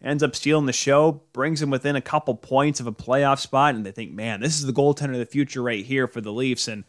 ends 0.02 0.22
up 0.22 0.34
stealing 0.34 0.67
the 0.67 0.72
show, 0.72 1.22
brings 1.32 1.60
him 1.60 1.70
within 1.70 1.96
a 1.96 2.00
couple 2.00 2.34
points 2.34 2.81
of 2.81 2.87
a 2.87 2.93
playoff 2.93 3.40
spot, 3.40 3.75
and 3.75 3.84
they 3.84 3.90
think, 3.90 4.12
man, 4.12 4.40
this 4.40 4.58
is 4.58 4.67
the 4.67 4.72
goaltender 4.72 5.12
of 5.12 5.19
the 5.19 5.26
future 5.26 5.62
right 5.62 5.84
here 5.84 6.06
for 6.06 6.20
the 6.20 6.32
Leafs. 6.32 6.69
And 6.69 6.84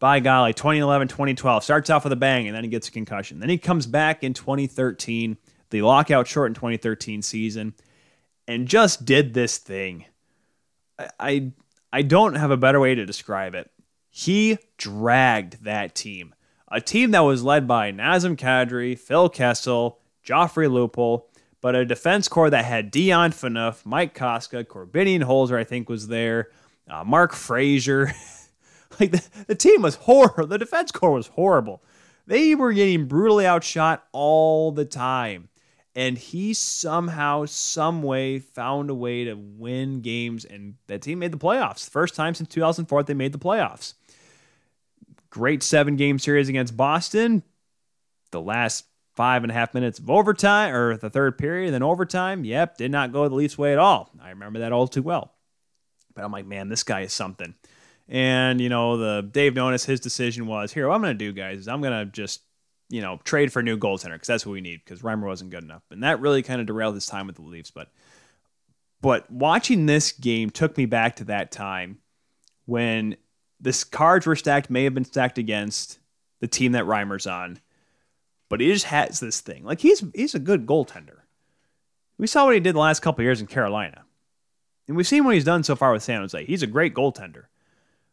by 0.00 0.18
golly, 0.18 0.54
2011, 0.54 1.08
2012 1.08 1.62
starts 1.62 1.90
off 1.90 2.04
with 2.04 2.12
a 2.12 2.16
bang, 2.16 2.48
and 2.48 2.56
then 2.56 2.64
he 2.64 2.70
gets 2.70 2.88
a 2.88 2.90
concussion. 2.90 3.38
Then 3.38 3.50
he 3.50 3.58
comes 3.58 3.86
back 3.86 4.24
in 4.24 4.34
2013 4.34 5.36
the 5.68 5.82
lockout 5.82 6.26
short 6.26 6.50
in 6.50 6.54
2013 6.54 7.22
season 7.22 7.74
and 8.48 8.66
just 8.66 9.04
did 9.04 9.34
this 9.34 9.58
thing. 9.58 10.06
I, 10.98 11.08
I, 11.20 11.52
I 11.92 12.02
don't 12.02 12.34
have 12.34 12.50
a 12.50 12.56
better 12.56 12.80
way 12.80 12.94
to 12.94 13.06
describe 13.06 13.54
it. 13.54 13.70
He 14.08 14.58
dragged 14.76 15.64
that 15.64 15.94
team. 15.94 16.34
A 16.68 16.80
team 16.80 17.12
that 17.12 17.20
was 17.20 17.44
led 17.44 17.68
by 17.68 17.92
Nazem 17.92 18.36
Kadri, 18.36 18.98
Phil 18.98 19.28
Kessel, 19.28 20.00
Joffrey 20.26 20.68
Lupul, 20.68 21.24
but 21.60 21.74
a 21.74 21.84
defense 21.84 22.26
core 22.26 22.50
that 22.50 22.64
had 22.64 22.90
Dion 22.90 23.32
Phaneuf, 23.32 23.84
Mike 23.84 24.16
Kostka, 24.16 24.64
Korbinian 24.64 25.24
Holzer, 25.24 25.56
I 25.56 25.64
think, 25.64 25.88
was 25.88 26.08
there, 26.08 26.48
uh, 26.88 27.04
Mark 27.04 27.34
Fraser. 27.34 28.12
like 29.00 29.12
the, 29.12 29.22
the 29.46 29.54
team 29.54 29.82
was 29.82 29.96
horrible. 29.96 30.46
The 30.46 30.58
defense 30.58 30.90
core 30.90 31.12
was 31.12 31.28
horrible. 31.28 31.82
They 32.26 32.54
were 32.54 32.72
getting 32.72 33.06
brutally 33.06 33.46
outshot 33.46 34.04
all 34.12 34.72
the 34.72 34.84
time 34.84 35.50
and 35.94 36.16
he 36.16 36.54
somehow, 36.54 37.44
some 37.46 38.02
way, 38.02 38.38
found 38.38 38.90
a 38.90 38.94
way 38.94 39.24
to 39.24 39.34
win 39.34 40.00
games, 40.00 40.44
and 40.44 40.74
that 40.86 41.02
team 41.02 41.18
made 41.18 41.32
the 41.32 41.38
playoffs. 41.38 41.88
First 41.88 42.14
time 42.14 42.34
since 42.34 42.48
2004 42.48 43.02
they 43.02 43.14
made 43.14 43.32
the 43.32 43.38
playoffs. 43.38 43.94
Great 45.30 45.62
seven 45.62 45.96
game 45.96 46.18
series 46.18 46.48
against 46.48 46.76
Boston. 46.76 47.42
The 48.30 48.40
last 48.40 48.84
five 49.14 49.42
and 49.42 49.50
a 49.50 49.54
half 49.54 49.74
minutes 49.74 49.98
of 49.98 50.08
overtime, 50.08 50.74
or 50.74 50.96
the 50.96 51.10
third 51.10 51.36
period, 51.36 51.74
then 51.74 51.82
overtime, 51.82 52.44
yep, 52.44 52.76
did 52.76 52.90
not 52.90 53.12
go 53.12 53.28
the 53.28 53.34
Leafs' 53.34 53.58
way 53.58 53.72
at 53.72 53.78
all. 53.78 54.10
I 54.22 54.30
remember 54.30 54.60
that 54.60 54.72
all 54.72 54.86
too 54.86 55.02
well. 55.02 55.34
But 56.14 56.24
I'm 56.24 56.32
like, 56.32 56.46
man, 56.46 56.68
this 56.68 56.82
guy 56.82 57.00
is 57.02 57.12
something. 57.12 57.54
And, 58.10 58.60
you 58.60 58.68
know, 58.68 58.98
the 58.98 59.22
Dave 59.22 59.54
Nonis, 59.54 59.86
his 59.86 60.00
decision 60.00 60.46
was 60.46 60.72
here, 60.72 60.88
what 60.88 60.96
I'm 60.96 61.00
going 61.00 61.16
to 61.16 61.24
do, 61.24 61.32
guys, 61.32 61.60
is 61.60 61.68
I'm 61.68 61.80
going 61.80 62.06
to 62.06 62.10
just 62.10 62.42
you 62.90 63.00
know, 63.00 63.20
trade 63.22 63.52
for 63.52 63.60
a 63.60 63.62
new 63.62 63.78
goaltender 63.78 64.14
because 64.14 64.26
that's 64.26 64.44
what 64.44 64.52
we 64.52 64.60
need 64.60 64.82
because 64.84 65.02
Reimer 65.02 65.26
wasn't 65.26 65.50
good 65.50 65.62
enough. 65.62 65.82
And 65.90 66.02
that 66.02 66.20
really 66.20 66.42
kind 66.42 66.60
of 66.60 66.66
derailed 66.66 66.96
his 66.96 67.06
time 67.06 67.28
with 67.28 67.36
the 67.36 67.42
Leafs. 67.42 67.70
But 67.70 67.88
but 69.00 69.30
watching 69.30 69.86
this 69.86 70.12
game 70.12 70.50
took 70.50 70.76
me 70.76 70.84
back 70.84 71.16
to 71.16 71.24
that 71.24 71.52
time 71.52 71.98
when 72.66 73.16
this 73.60 73.84
cards 73.84 74.26
were 74.26 74.36
stacked, 74.36 74.68
may 74.68 74.84
have 74.84 74.94
been 74.94 75.04
stacked 75.04 75.38
against 75.38 75.98
the 76.40 76.48
team 76.48 76.72
that 76.72 76.84
Reimer's 76.84 77.26
on. 77.26 77.60
But 78.48 78.60
he 78.60 78.72
just 78.72 78.86
has 78.86 79.20
this 79.20 79.40
thing. 79.40 79.64
Like 79.64 79.80
he's 79.80 80.04
he's 80.12 80.34
a 80.34 80.40
good 80.40 80.66
goaltender. 80.66 81.20
We 82.18 82.26
saw 82.26 82.44
what 82.44 82.54
he 82.54 82.60
did 82.60 82.74
the 82.74 82.80
last 82.80 83.00
couple 83.00 83.22
years 83.22 83.40
in 83.40 83.46
Carolina. 83.46 84.02
And 84.88 84.96
we've 84.96 85.06
seen 85.06 85.24
what 85.24 85.34
he's 85.34 85.44
done 85.44 85.62
so 85.62 85.76
far 85.76 85.92
with 85.92 86.02
San 86.02 86.20
Jose. 86.20 86.44
He's 86.44 86.64
a 86.64 86.66
great 86.66 86.92
goaltender. 86.92 87.44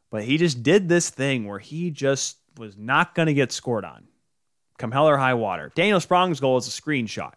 But 0.09 0.23
he 0.23 0.37
just 0.37 0.63
did 0.63 0.87
this 0.87 1.09
thing 1.09 1.47
where 1.47 1.59
he 1.59 1.91
just 1.91 2.37
was 2.57 2.77
not 2.77 3.13
going 3.13 3.27
to 3.27 3.33
get 3.33 3.51
scored 3.51 3.85
on 3.85 4.07
come 4.77 4.91
hell 4.91 5.09
or 5.09 5.17
high 5.17 5.33
water. 5.33 5.71
Daniel 5.75 5.99
Sprong's 5.99 6.39
goal 6.39 6.57
is 6.57 6.67
a 6.67 6.81
screenshot. 6.81 7.33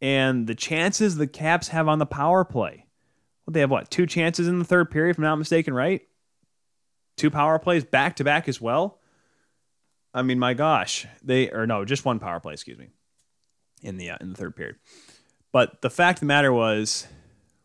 And 0.00 0.46
the 0.46 0.54
chances 0.54 1.16
the 1.16 1.26
Caps 1.26 1.68
have 1.68 1.88
on 1.88 1.98
the 1.98 2.06
power 2.06 2.44
play. 2.44 2.86
Well, 3.46 3.52
they 3.52 3.60
have 3.60 3.70
what, 3.70 3.90
two 3.90 4.06
chances 4.06 4.46
in 4.46 4.58
the 4.58 4.64
third 4.64 4.90
period, 4.90 5.10
if 5.10 5.18
I'm 5.18 5.24
not 5.24 5.36
mistaken, 5.36 5.74
right? 5.74 6.02
Two 7.16 7.30
power 7.30 7.58
plays 7.58 7.84
back 7.84 8.16
to 8.16 8.24
back 8.24 8.48
as 8.48 8.60
well. 8.60 9.00
I 10.14 10.22
mean, 10.22 10.38
my 10.38 10.54
gosh, 10.54 11.06
they 11.22 11.50
or 11.50 11.66
no, 11.66 11.84
just 11.84 12.04
one 12.04 12.18
power 12.18 12.40
play, 12.40 12.52
excuse 12.52 12.78
me, 12.78 12.88
in 13.82 13.96
the 13.96 14.10
uh, 14.10 14.16
in 14.20 14.30
the 14.30 14.36
third 14.36 14.54
period. 14.54 14.76
But 15.52 15.82
the 15.82 15.90
fact 15.90 16.18
of 16.18 16.20
the 16.20 16.26
matter 16.26 16.52
was, 16.52 17.06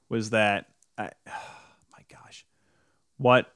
was 0.10 0.32
that, 0.32 0.66
I, 0.98 1.12
oh 1.28 1.32
my 1.92 2.04
gosh, 2.10 2.46
what 3.18 3.54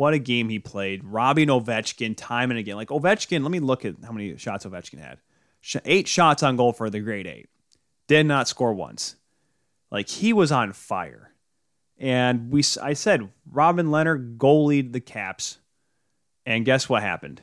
what 0.00 0.14
a 0.14 0.18
game 0.18 0.48
he 0.48 0.58
played, 0.58 1.04
robbing 1.04 1.48
Ovechkin 1.48 2.16
time 2.16 2.50
and 2.50 2.58
again. 2.58 2.76
Like 2.76 2.88
Ovechkin, 2.88 3.42
let 3.42 3.50
me 3.50 3.60
look 3.60 3.84
at 3.84 3.96
how 4.02 4.12
many 4.12 4.34
shots 4.38 4.64
Ovechkin 4.64 4.98
had. 4.98 5.18
Eight 5.84 6.08
shots 6.08 6.42
on 6.42 6.56
goal 6.56 6.72
for 6.72 6.88
the 6.88 7.00
grade 7.00 7.26
eight. 7.26 7.50
Did 8.08 8.24
not 8.24 8.48
score 8.48 8.72
once. 8.72 9.16
Like 9.90 10.08
he 10.08 10.32
was 10.32 10.52
on 10.52 10.72
fire. 10.72 11.34
And 11.98 12.50
we, 12.50 12.64
I 12.80 12.94
said, 12.94 13.28
Robin 13.52 13.88
Lehner 13.88 14.38
goalied 14.38 14.94
the 14.94 15.00
Caps. 15.00 15.58
And 16.46 16.64
guess 16.64 16.88
what 16.88 17.02
happened? 17.02 17.42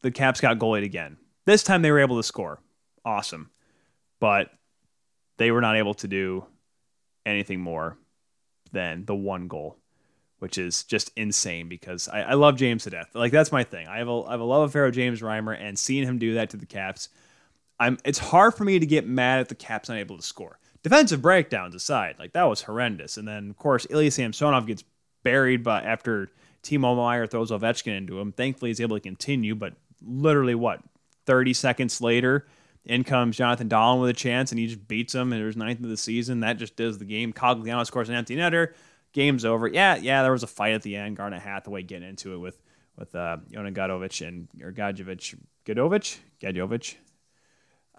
The 0.00 0.10
Caps 0.10 0.40
got 0.40 0.58
goalied 0.58 0.82
again. 0.82 1.16
This 1.46 1.62
time 1.62 1.82
they 1.82 1.92
were 1.92 2.00
able 2.00 2.16
to 2.16 2.24
score. 2.24 2.60
Awesome. 3.04 3.52
But 4.18 4.50
they 5.36 5.52
were 5.52 5.60
not 5.60 5.76
able 5.76 5.94
to 5.94 6.08
do 6.08 6.44
anything 7.24 7.60
more 7.60 7.98
than 8.72 9.04
the 9.04 9.14
one 9.14 9.46
goal 9.46 9.78
which 10.42 10.58
is 10.58 10.82
just 10.82 11.12
insane 11.14 11.68
because 11.68 12.08
I, 12.08 12.22
I, 12.22 12.34
love 12.34 12.56
James 12.56 12.82
to 12.82 12.90
death. 12.90 13.10
Like 13.14 13.30
that's 13.30 13.52
my 13.52 13.62
thing. 13.62 13.86
I 13.86 13.98
have 13.98 14.08
a 14.08 14.22
I 14.24 14.32
have 14.32 14.40
a 14.40 14.44
love 14.44 14.68
affair 14.68 14.86
with 14.86 14.94
James 14.94 15.20
Reimer, 15.20 15.56
and 15.56 15.78
seeing 15.78 16.02
him 16.02 16.18
do 16.18 16.34
that 16.34 16.50
to 16.50 16.56
the 16.56 16.66
Caps, 16.66 17.10
I'm 17.78 17.96
it's 18.04 18.18
hard 18.18 18.54
for 18.54 18.64
me 18.64 18.80
to 18.80 18.84
get 18.84 19.06
mad 19.06 19.38
at 19.38 19.48
the 19.48 19.54
Caps 19.54 19.88
unable 19.88 20.16
to 20.16 20.22
score. 20.22 20.58
Defensive 20.82 21.22
breakdowns 21.22 21.76
aside, 21.76 22.16
like 22.18 22.32
that 22.32 22.42
was 22.42 22.62
horrendous. 22.62 23.16
And 23.18 23.28
then 23.28 23.50
of 23.50 23.56
course 23.56 23.86
Ilya 23.88 24.10
Samsonov 24.10 24.66
gets 24.66 24.82
buried, 25.22 25.62
but 25.62 25.84
after 25.84 26.28
Timo 26.64 26.96
Meier 26.96 27.28
throws 27.28 27.52
Ovechkin 27.52 27.96
into 27.96 28.18
him, 28.18 28.32
thankfully 28.32 28.70
he's 28.70 28.80
able 28.80 28.96
to 28.96 29.00
continue. 29.00 29.54
But 29.54 29.74
literally, 30.04 30.56
what 30.56 30.80
30 31.24 31.54
seconds 31.54 32.00
later, 32.00 32.48
in 32.84 33.04
comes 33.04 33.36
Jonathan 33.36 33.68
Dahlen 33.68 34.00
with 34.00 34.10
a 34.10 34.12
chance, 34.12 34.50
and 34.50 34.58
he 34.58 34.66
just 34.66 34.88
beats 34.88 35.14
him. 35.14 35.32
And 35.32 35.40
it 35.40 35.46
was 35.46 35.56
ninth 35.56 35.84
of 35.84 35.88
the 35.88 35.96
season. 35.96 36.40
That 36.40 36.56
just 36.56 36.74
does 36.74 36.98
the 36.98 37.04
game. 37.04 37.32
Cogliano 37.32 37.86
scores 37.86 38.08
an 38.08 38.16
empty 38.16 38.34
netter 38.34 38.72
game's 39.12 39.44
over. 39.44 39.66
Yeah, 39.66 39.96
yeah, 39.96 40.22
there 40.22 40.32
was 40.32 40.42
a 40.42 40.48
fight 40.48 40.74
at 40.74 40.82
the 40.82 40.96
end. 40.96 41.16
Garnet 41.16 41.42
Hathaway 41.42 41.82
getting 41.82 42.08
into 42.08 42.34
it 42.34 42.38
with 42.38 42.60
with 42.96 43.14
uh, 43.14 43.38
Yona 43.50 43.74
Godovic 43.74 44.26
and 44.26 44.48
or 44.62 44.72
Gadjovic, 44.72 45.38
Godovic, 45.64 46.18
Gadjovic. 46.40 46.96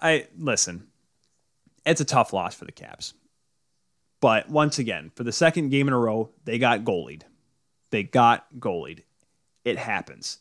I 0.01 0.27
listen. 0.37 0.87
It's 1.85 2.01
a 2.01 2.05
tough 2.05 2.31
loss 2.31 2.55
for 2.55 2.65
the 2.65 2.71
Caps, 2.71 3.13
but 4.21 4.49
once 4.49 4.79
again, 4.79 5.11
for 5.15 5.23
the 5.23 5.33
second 5.33 5.69
game 5.69 5.87
in 5.87 5.93
a 5.93 5.99
row, 5.99 6.29
they 6.45 6.57
got 6.57 6.85
goalied. 6.85 7.23
They 7.89 8.03
got 8.03 8.45
goalied. 8.57 9.03
It 9.65 9.77
happens. 9.77 10.39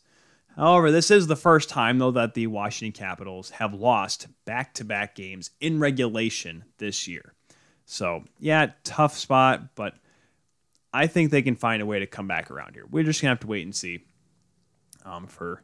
However, 0.55 0.91
this 0.91 1.09
is 1.09 1.27
the 1.27 1.35
first 1.35 1.69
time, 1.69 1.97
though, 1.97 2.11
that 2.11 2.33
the 2.33 2.47
Washington 2.47 2.97
Capitals 2.97 3.49
have 3.51 3.73
lost 3.73 4.27
back 4.45 4.73
to 4.75 4.85
back 4.85 5.15
games 5.15 5.49
in 5.59 5.79
regulation 5.79 6.63
this 6.77 7.07
year. 7.07 7.33
So, 7.85 8.23
yeah, 8.39 8.71
tough 8.83 9.17
spot, 9.17 9.75
but 9.75 9.95
I 10.93 11.07
think 11.07 11.31
they 11.31 11.41
can 11.41 11.55
find 11.55 11.81
a 11.81 11.85
way 11.85 11.99
to 11.99 12.07
come 12.07 12.27
back 12.27 12.51
around 12.51 12.75
here. 12.75 12.85
We're 12.89 13.03
just 13.03 13.21
gonna 13.21 13.31
have 13.31 13.39
to 13.41 13.47
wait 13.47 13.63
and 13.63 13.75
see. 13.75 14.03
Um, 15.05 15.27
for 15.27 15.63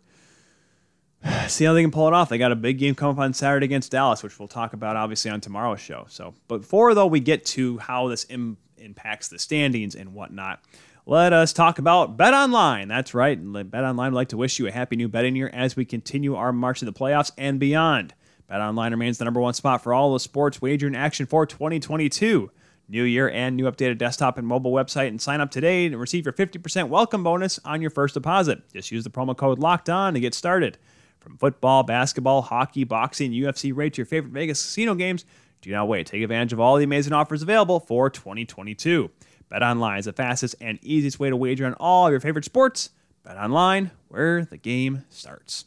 see 1.47 1.65
how 1.65 1.73
they 1.73 1.81
can 1.81 1.91
pull 1.91 2.07
it 2.07 2.13
off. 2.13 2.29
They 2.29 2.37
got 2.37 2.51
a 2.51 2.55
big 2.55 2.77
game 2.77 2.95
coming 2.95 3.15
up 3.15 3.19
on 3.19 3.33
Saturday 3.33 3.65
against 3.65 3.91
Dallas, 3.91 4.23
which 4.23 4.39
we'll 4.39 4.47
talk 4.47 4.73
about 4.73 4.95
obviously 4.95 5.31
on 5.31 5.41
tomorrow's 5.41 5.79
show. 5.79 6.05
So, 6.09 6.33
but 6.47 6.61
before 6.61 6.93
though 6.93 7.07
we 7.07 7.19
get 7.19 7.45
to 7.47 7.77
how 7.77 8.07
this 8.07 8.25
Im- 8.29 8.57
impacts 8.77 9.27
the 9.27 9.39
standings 9.39 9.95
and 9.95 10.13
whatnot, 10.13 10.63
let 11.05 11.33
us 11.33 11.53
talk 11.53 11.79
about 11.79 12.17
Bet 12.17 12.33
Online. 12.33 12.87
That's 12.87 13.13
right, 13.13 13.37
Bet 13.41 13.83
Online 13.83 14.11
would 14.11 14.17
like 14.17 14.29
to 14.29 14.37
wish 14.37 14.59
you 14.59 14.67
a 14.67 14.71
happy 14.71 14.95
new 14.95 15.07
betting 15.07 15.35
year 15.35 15.49
as 15.53 15.75
we 15.75 15.85
continue 15.85 16.35
our 16.35 16.53
march 16.53 16.79
to 16.79 16.85
the 16.85 16.93
playoffs 16.93 17.31
and 17.37 17.59
beyond. 17.59 18.13
Bet 18.47 18.61
Online 18.61 18.91
remains 18.91 19.17
the 19.17 19.25
number 19.25 19.39
one 19.39 19.53
spot 19.53 19.83
for 19.83 19.93
all 19.93 20.13
the 20.13 20.19
sports 20.19 20.61
wagering 20.61 20.95
action 20.95 21.25
for 21.25 21.45
2022 21.45 22.51
new 22.89 23.03
year 23.03 23.29
and 23.29 23.55
new 23.55 23.65
updated 23.65 23.97
desktop 23.99 24.37
and 24.37 24.47
mobile 24.47 24.71
website 24.71 25.07
and 25.07 25.21
sign 25.21 25.39
up 25.39 25.51
today 25.51 25.85
and 25.85 25.99
receive 25.99 26.25
your 26.25 26.33
50% 26.33 26.89
welcome 26.89 27.23
bonus 27.23 27.59
on 27.63 27.81
your 27.81 27.91
first 27.91 28.15
deposit. 28.15 28.61
Just 28.73 28.91
use 28.91 29.03
the 29.03 29.09
promo 29.09 29.37
code 29.37 29.59
locked 29.59 29.89
on 29.89 30.13
to 30.15 30.19
get 30.19 30.33
started. 30.33 30.77
From 31.19 31.37
football, 31.37 31.83
basketball, 31.83 32.41
hockey, 32.41 32.85
boxing, 32.85 33.31
UFC, 33.31 33.75
rate 33.75 33.93
to 33.93 33.99
your 33.99 34.05
favorite 34.05 34.33
Vegas 34.33 34.63
casino 34.63 34.95
games. 34.95 35.25
Do 35.61 35.69
not 35.71 35.87
wait. 35.87 36.07
Take 36.07 36.23
advantage 36.23 36.53
of 36.53 36.59
all 36.59 36.77
the 36.77 36.83
amazing 36.83 37.13
offers 37.13 37.43
available 37.43 37.79
for 37.79 38.09
2022. 38.09 39.11
Bet 39.49 39.61
online 39.61 39.99
is 39.99 40.05
the 40.05 40.13
fastest 40.13 40.55
and 40.61 40.79
easiest 40.81 41.19
way 41.19 41.29
to 41.29 41.35
wager 41.35 41.65
on 41.65 41.73
all 41.73 42.07
of 42.07 42.11
your 42.11 42.21
favorite 42.21 42.45
sports. 42.45 42.91
Bet 43.23 43.35
online, 43.35 43.91
where 44.07 44.45
the 44.45 44.57
game 44.57 45.05
starts. 45.09 45.65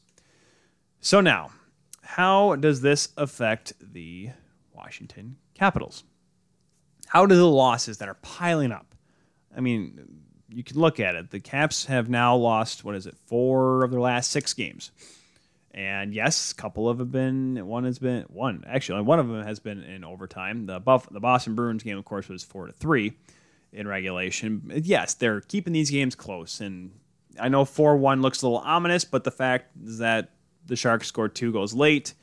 So 1.00 1.21
now, 1.21 1.50
how 2.02 2.57
does 2.57 2.81
this 2.81 3.11
affect 3.17 3.75
the 3.81 4.31
Washington 4.73 5.37
Capitals? 5.55 6.05
How 7.12 7.26
do 7.26 7.37
the 7.37 7.47
losses 7.47 7.99
that 7.99 8.09
are 8.09 8.16
piling 8.23 8.73
up? 8.73 8.95
I 9.54 9.61
mean, 9.61 10.23
you 10.49 10.64
can 10.64 10.78
look 10.78 10.99
at 10.99 11.14
it. 11.14 11.31
The 11.31 11.40
Caps 11.40 11.85
have 11.85 12.09
now 12.09 12.35
lost 12.35 12.85
what 12.85 12.95
is 12.95 13.07
it, 13.07 13.14
four 13.26 13.85
of 13.85 13.90
their 13.90 14.00
last 14.00 14.31
six 14.31 14.54
games, 14.54 14.92
and 15.73 16.14
yes, 16.14 16.52
a 16.52 16.54
couple 16.54 16.88
of 16.88 17.00
have 17.00 17.12
been. 17.12 17.66
One 17.66 17.85
has 17.85 17.99
been 17.99 18.23
one 18.28 18.64
actually. 18.66 19.02
One 19.02 19.19
of 19.19 19.28
them 19.28 19.42
has 19.42 19.61
been 19.61 19.83
in 19.83 20.04
overtime. 20.04 20.64
The 20.64 20.81
Buff, 20.81 21.07
the 21.11 21.21
Boston 21.21 21.54
Bruins 21.54 21.83
game, 21.83 21.99
of 21.99 22.07
course, 22.07 22.31
was 22.31 22.45
four 22.45 22.66
to 22.66 22.73
three 22.73 23.12
in 23.75 23.87
regulation. 23.87 24.73
Yes, 24.83 25.12
they're 25.12 25.42
keeping 25.42 25.75
these 25.75 25.90
games 25.90 26.14
close, 26.14 26.62
and 26.62 26.92
I 27.38 27.50
know 27.50 27.66
four 27.66 27.99
one 27.99 28.23
looks 28.23 28.40
a 28.40 28.47
little 28.47 28.64
ominous, 28.64 29.04
but 29.04 29.25
the 29.25 29.31
fact 29.31 29.66
is 29.85 29.99
that 29.99 30.31
the 30.64 30.76
Sharks 30.76 31.09
scored 31.09 31.35
two 31.35 31.52
goals 31.52 31.75
late 31.75 32.14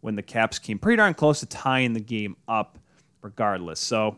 when 0.00 0.16
the 0.16 0.22
Caps 0.22 0.58
came 0.58 0.78
pretty 0.78 0.96
darn 0.96 1.12
close 1.12 1.40
to 1.40 1.46
tying 1.46 1.92
the 1.92 2.00
game 2.00 2.34
up, 2.48 2.78
regardless. 3.20 3.78
So 3.78 4.16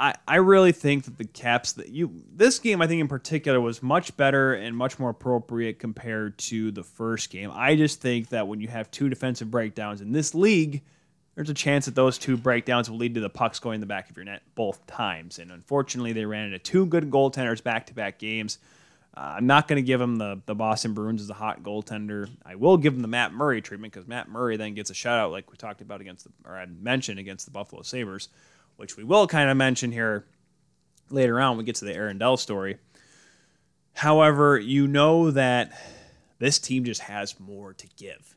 I, 0.00 0.14
I 0.26 0.36
really 0.36 0.72
think 0.72 1.04
that 1.04 1.18
the 1.18 1.26
Caps 1.26 1.72
that 1.72 1.90
you 1.90 2.10
this 2.34 2.58
game 2.58 2.80
I 2.80 2.86
think 2.86 3.02
in 3.02 3.08
particular 3.08 3.60
was 3.60 3.82
much 3.82 4.16
better 4.16 4.54
and 4.54 4.74
much 4.74 4.98
more 4.98 5.10
appropriate 5.10 5.78
compared 5.78 6.38
to 6.38 6.70
the 6.70 6.82
first 6.82 7.28
game. 7.28 7.50
I 7.52 7.76
just 7.76 8.00
think 8.00 8.30
that 8.30 8.48
when 8.48 8.62
you 8.62 8.68
have 8.68 8.90
two 8.90 9.10
defensive 9.10 9.50
breakdowns 9.50 10.00
in 10.00 10.12
this 10.12 10.34
league, 10.34 10.82
there's 11.34 11.50
a 11.50 11.54
chance 11.54 11.84
that 11.84 11.94
those 11.94 12.16
two 12.16 12.38
breakdowns 12.38 12.88
will 12.88 12.96
lead 12.96 13.14
to 13.14 13.20
the 13.20 13.28
pucks 13.28 13.58
going 13.58 13.74
in 13.74 13.80
the 13.80 13.86
back 13.86 14.08
of 14.08 14.16
your 14.16 14.24
net 14.24 14.42
both 14.54 14.86
times. 14.86 15.38
And 15.38 15.52
unfortunately, 15.52 16.14
they 16.14 16.24
ran 16.24 16.46
into 16.46 16.58
two 16.58 16.86
good 16.86 17.10
goaltenders 17.10 17.62
back 17.62 17.86
to 17.86 17.94
back 17.94 18.18
games. 18.18 18.58
Uh, 19.14 19.34
I'm 19.36 19.46
not 19.46 19.68
going 19.68 19.76
to 19.76 19.86
give 19.86 20.00
them 20.00 20.16
the, 20.16 20.40
the 20.46 20.54
Boston 20.54 20.94
Bruins 20.94 21.20
as 21.20 21.28
a 21.28 21.34
hot 21.34 21.62
goaltender. 21.62 22.30
I 22.46 22.54
will 22.54 22.78
give 22.78 22.94
them 22.94 23.02
the 23.02 23.08
Matt 23.08 23.34
Murray 23.34 23.60
treatment 23.60 23.92
because 23.92 24.08
Matt 24.08 24.28
Murray 24.28 24.56
then 24.56 24.72
gets 24.72 24.88
a 24.88 24.94
shutout, 24.94 25.30
like 25.30 25.50
we 25.50 25.58
talked 25.58 25.82
about 25.82 26.00
against 26.00 26.24
the, 26.24 26.30
or 26.48 26.56
I 26.56 26.64
mentioned 26.64 27.18
against 27.18 27.44
the 27.44 27.50
Buffalo 27.50 27.82
Sabres 27.82 28.28
which 28.80 28.96
we 28.96 29.04
will 29.04 29.26
kind 29.26 29.50
of 29.50 29.56
mention 29.58 29.92
here 29.92 30.24
later 31.10 31.38
on 31.38 31.50
when 31.50 31.58
we 31.58 31.64
get 31.64 31.74
to 31.76 31.84
the 31.84 31.94
Aaron 31.94 32.16
Dell 32.16 32.38
story. 32.38 32.78
However, 33.92 34.58
you 34.58 34.88
know 34.88 35.30
that 35.32 35.78
this 36.38 36.58
team 36.58 36.84
just 36.84 37.02
has 37.02 37.38
more 37.38 37.74
to 37.74 37.86
give. 37.98 38.34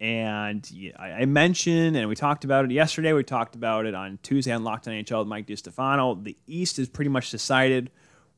And 0.00 0.66
I 0.98 1.26
mentioned, 1.26 1.94
and 1.94 2.08
we 2.08 2.14
talked 2.14 2.44
about 2.44 2.64
it 2.64 2.70
yesterday. 2.70 3.12
We 3.12 3.22
talked 3.22 3.54
about 3.54 3.84
it 3.84 3.94
on 3.94 4.18
Tuesday 4.22 4.52
on 4.52 4.64
Locked 4.64 4.88
on 4.88 4.94
NHL 4.94 5.20
with 5.20 5.28
Mike 5.28 5.46
DiStefano. 5.46 6.24
The 6.24 6.38
East 6.46 6.78
is 6.78 6.88
pretty 6.88 7.10
much 7.10 7.30
decided, 7.30 7.90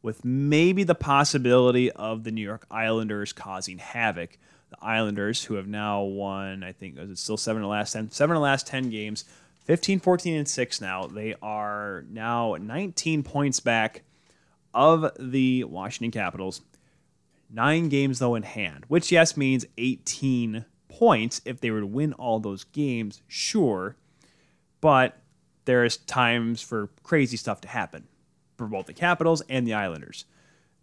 with 0.02 0.24
maybe 0.24 0.82
the 0.82 0.94
possibility 0.94 1.90
of 1.92 2.24
the 2.24 2.32
New 2.32 2.42
York 2.42 2.66
Islanders 2.68 3.32
causing 3.32 3.78
havoc. 3.78 4.38
The 4.70 4.76
Islanders, 4.82 5.44
who 5.44 5.54
have 5.54 5.68
now 5.68 6.02
won, 6.02 6.64
I 6.64 6.72
think, 6.72 6.98
is 6.98 7.10
it 7.10 7.18
still 7.18 7.36
seven 7.36 7.62
of 7.62 7.66
the 7.66 7.70
last 7.70 7.92
ten? 7.92 8.10
Seven 8.10 8.36
of 8.36 8.40
the 8.40 8.44
last 8.44 8.66
ten 8.66 8.90
games 8.90 9.24
15, 9.68 10.00
14, 10.00 10.34
and 10.34 10.48
6 10.48 10.80
now. 10.80 11.06
They 11.06 11.34
are 11.42 12.02
now 12.08 12.56
19 12.58 13.22
points 13.22 13.60
back 13.60 14.02
of 14.72 15.10
the 15.18 15.64
Washington 15.64 16.10
Capitals. 16.10 16.62
Nine 17.50 17.90
games, 17.90 18.18
though, 18.18 18.34
in 18.34 18.44
hand, 18.44 18.86
which, 18.88 19.12
yes, 19.12 19.36
means 19.36 19.66
18 19.76 20.64
points 20.88 21.42
if 21.44 21.60
they 21.60 21.70
were 21.70 21.80
to 21.80 21.86
win 21.86 22.14
all 22.14 22.40
those 22.40 22.64
games, 22.64 23.20
sure. 23.28 23.96
But 24.80 25.18
there's 25.66 25.98
times 25.98 26.62
for 26.62 26.88
crazy 27.02 27.36
stuff 27.36 27.60
to 27.60 27.68
happen 27.68 28.08
for 28.56 28.66
both 28.66 28.86
the 28.86 28.94
Capitals 28.94 29.42
and 29.50 29.66
the 29.66 29.74
Islanders. 29.74 30.24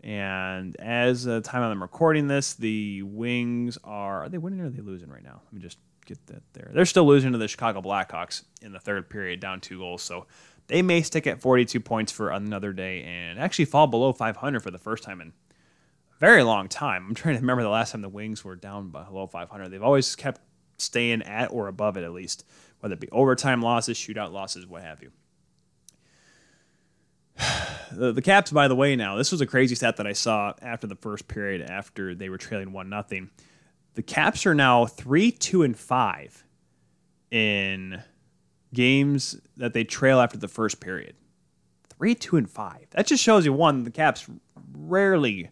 And 0.03 0.75
as 0.79 1.23
the 1.23 1.41
time 1.41 1.63
I'm 1.63 1.81
recording 1.81 2.27
this, 2.27 2.53
the 2.53 3.01
Wings 3.01 3.79
are 3.83 4.25
are 4.25 4.29
they 4.29 4.37
winning 4.37 4.61
or 4.61 4.67
are 4.67 4.69
they 4.69 4.83
losing 4.83 5.09
right 5.09 5.23
now? 5.23 5.41
Let 5.43 5.53
me 5.53 5.59
just 5.59 5.79
get 6.05 6.25
that 6.27 6.43
there. 6.53 6.71
They're 6.73 6.85
still 6.85 7.05
losing 7.05 7.31
to 7.31 7.37
the 7.37 7.47
Chicago 7.47 7.81
Blackhawks 7.81 8.43
in 8.61 8.71
the 8.71 8.79
third 8.79 9.09
period, 9.09 9.39
down 9.39 9.61
two 9.61 9.79
goals. 9.79 10.01
So 10.01 10.25
they 10.67 10.81
may 10.81 11.01
stick 11.01 11.27
at 11.27 11.41
42 11.41 11.79
points 11.79 12.11
for 12.11 12.29
another 12.29 12.73
day 12.73 13.03
and 13.03 13.39
actually 13.39 13.65
fall 13.65 13.87
below 13.87 14.13
500 14.13 14.61
for 14.61 14.71
the 14.71 14.77
first 14.77 15.03
time 15.03 15.21
in 15.21 15.27
a 15.29 16.19
very 16.19 16.43
long 16.43 16.67
time. 16.67 17.05
I'm 17.07 17.15
trying 17.15 17.35
to 17.35 17.41
remember 17.41 17.63
the 17.63 17.69
last 17.69 17.91
time 17.91 18.01
the 18.01 18.09
Wings 18.09 18.43
were 18.43 18.55
down 18.55 18.89
below 18.89 19.27
500. 19.27 19.69
They've 19.69 19.83
always 19.83 20.15
kept 20.15 20.41
staying 20.77 21.23
at 21.23 21.51
or 21.51 21.67
above 21.67 21.97
it 21.97 22.03
at 22.03 22.11
least, 22.11 22.45
whether 22.79 22.93
it 22.93 22.99
be 22.99 23.09
overtime 23.11 23.61
losses, 23.61 23.97
shootout 23.97 24.31
losses, 24.31 24.65
what 24.65 24.83
have 24.83 25.01
you. 25.01 25.11
The, 27.91 28.11
the 28.11 28.21
Caps, 28.21 28.51
by 28.51 28.67
the 28.67 28.75
way, 28.75 28.95
now 28.95 29.15
this 29.15 29.31
was 29.31 29.41
a 29.41 29.45
crazy 29.45 29.75
stat 29.75 29.97
that 29.97 30.07
I 30.07 30.13
saw 30.13 30.53
after 30.61 30.87
the 30.87 30.95
first 30.95 31.27
period, 31.27 31.61
after 31.61 32.15
they 32.15 32.29
were 32.29 32.37
trailing 32.37 32.73
one 32.73 32.89
nothing. 32.89 33.29
The 33.95 34.03
Caps 34.03 34.45
are 34.45 34.53
now 34.53 34.85
three, 34.85 35.31
two, 35.31 35.63
and 35.63 35.75
five 35.75 36.43
in 37.31 38.03
games 38.73 39.39
that 39.57 39.73
they 39.73 39.83
trail 39.83 40.19
after 40.19 40.37
the 40.37 40.47
first 40.49 40.79
period. 40.79 41.15
Three, 41.97 42.13
two, 42.13 42.35
and 42.35 42.49
five. 42.49 42.87
That 42.91 43.07
just 43.07 43.23
shows 43.23 43.45
you 43.45 43.53
one, 43.53 43.83
the 43.83 43.91
Caps 43.91 44.27
rarely 44.73 45.49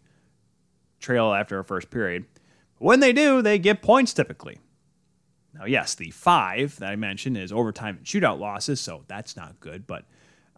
trail 1.00 1.34
after 1.34 1.58
a 1.58 1.64
first 1.64 1.90
period. 1.90 2.26
But 2.80 2.86
when 2.86 3.00
they 3.00 3.14
do, 3.14 3.42
they 3.42 3.60
get 3.60 3.82
points 3.82 4.14
typically. 4.14 4.60
Now, 5.54 5.66
yes, 5.66 5.96
the 5.96 6.12
five 6.12 6.78
that 6.80 6.90
I 6.90 6.96
mentioned 6.96 7.38
is 7.38 7.52
overtime 7.52 7.98
and 7.98 8.06
shootout 8.06 8.40
losses, 8.40 8.82
so 8.82 9.04
that's 9.08 9.38
not 9.38 9.60
good. 9.60 9.88
But 9.88 10.06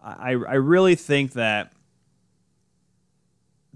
I, 0.01 0.32
I 0.32 0.56
really 0.56 0.96
think 0.96 1.34
that 1.34 1.74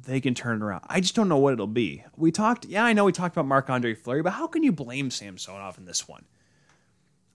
they 0.05 0.21
can 0.21 0.33
turn 0.33 0.61
it 0.61 0.65
around. 0.65 0.83
I 0.87 0.99
just 0.99 1.15
don't 1.15 1.29
know 1.29 1.37
what 1.37 1.53
it'll 1.53 1.67
be. 1.67 2.03
We 2.15 2.31
talked, 2.31 2.65
yeah, 2.65 2.83
I 2.83 2.93
know 2.93 3.05
we 3.05 3.11
talked 3.11 3.35
about 3.35 3.47
Marc 3.47 3.69
Andre 3.69 3.93
Fleury, 3.93 4.21
but 4.21 4.33
how 4.33 4.47
can 4.47 4.63
you 4.63 4.71
blame 4.71 5.09
Samsonov 5.11 5.77
in 5.77 5.85
this 5.85 6.07
one? 6.07 6.25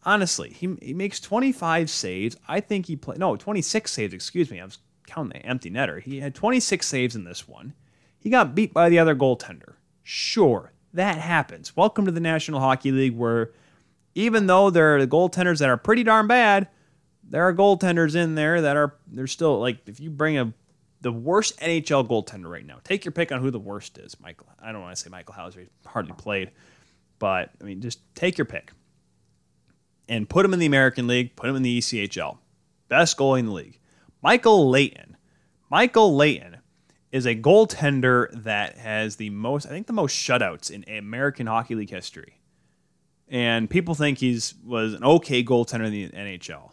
Honestly, 0.05 0.51
he, 0.51 0.77
he 0.83 0.95
makes 0.95 1.21
25 1.21 1.89
saves. 1.89 2.37
I 2.47 2.61
think 2.61 2.87
he 2.87 2.97
played, 2.97 3.19
no, 3.19 3.37
26 3.37 3.91
saves, 3.91 4.15
excuse 4.15 4.51
me. 4.51 4.61
I 4.61 4.65
was 4.65 4.79
counting 5.07 5.41
the 5.41 5.47
empty 5.47 5.71
netter. 5.71 6.03
He 6.03 6.21
had 6.21 6.35
26 6.35 6.87
saves 6.87 7.17
in 7.17 7.25
this 7.25 7.49
one. 7.49 7.75
He 8.19 8.31
got 8.31 8.55
beat 8.55 8.73
by 8.73 8.89
the 8.89 8.99
other 8.99 9.15
goaltender. 9.15 9.75
Sure, 10.03 10.73
that 10.93 11.19
happens. 11.19 11.77
Welcome 11.77 12.05
to 12.07 12.13
the 12.13 12.21
National 12.21 12.61
Hockey 12.61 12.93
League 12.93 13.17
where 13.17 13.53
even 14.15 14.47
though 14.47 14.71
there 14.71 14.97
are 14.97 15.07
goaltenders 15.07 15.59
that 15.59 15.69
are 15.69 15.77
pretty 15.77 16.05
darn 16.05 16.27
bad, 16.27 16.69
there 17.23 17.43
are 17.43 17.55
goaltenders 17.55 18.15
in 18.15 18.35
there 18.35 18.61
that 18.61 18.77
are 18.77 18.95
they're 19.07 19.27
still 19.27 19.59
like 19.59 19.79
if 19.89 19.99
you 19.99 20.11
bring 20.11 20.39
a 20.39 20.53
the 21.05 21.13
worst 21.13 21.61
NHL 21.61 22.09
goaltender 22.09 22.51
right 22.51 22.67
now, 22.67 22.79
take 22.83 23.05
your 23.05 23.13
pick 23.13 23.31
on 23.31 23.41
who 23.41 23.51
the 23.51 23.59
worst 23.61 23.99
is. 23.99 24.19
Michael, 24.21 24.49
I 24.61 24.73
don't 24.73 24.81
want 24.81 24.97
to 24.97 25.03
say 25.03 25.11
Michael 25.11 25.35
Houser, 25.35 25.61
he 25.61 25.67
hardly 25.87 26.15
played, 26.15 26.51
but 27.19 27.51
I 27.61 27.65
mean 27.65 27.81
just 27.81 28.01
take 28.15 28.37
your 28.37 28.47
pick 28.47 28.73
and 30.09 30.29
put 30.29 30.45
him 30.45 30.53
in 30.53 30.59
the 30.59 30.67
American 30.67 31.07
League, 31.07 31.37
put 31.37 31.49
him 31.49 31.57
in 31.57 31.63
the 31.63 31.79
ECHL. 31.79 32.39
Best 32.89 33.17
goalie 33.17 33.41
in 33.41 33.47
the 33.47 33.53
league. 33.53 33.79
Michael 34.23 34.69
Leighton. 34.69 35.17
Michael 35.71 36.17
Leighton 36.17 36.59
is 37.13 37.27
a 37.27 37.35
goaltender 37.35 38.29
that 38.43 38.77
has 38.79 39.17
the 39.17 39.31
most, 39.31 39.67
I 39.67 39.71
think, 39.71 39.87
the 39.87 39.93
most 39.93 40.17
shutouts 40.17 40.71
in 40.71 40.85
American 40.89 41.47
Hockey 41.47 41.75
League 41.75 41.91
history 41.91 42.41
and 43.29 43.69
people 43.71 43.95
think 43.95 44.19
he's 44.19 44.55
was 44.65 44.95
an 44.95 45.03
okay 45.03 45.43
goaltender 45.43 45.87
in 45.87 45.93
the 45.93 46.09
NHL. 46.09 46.71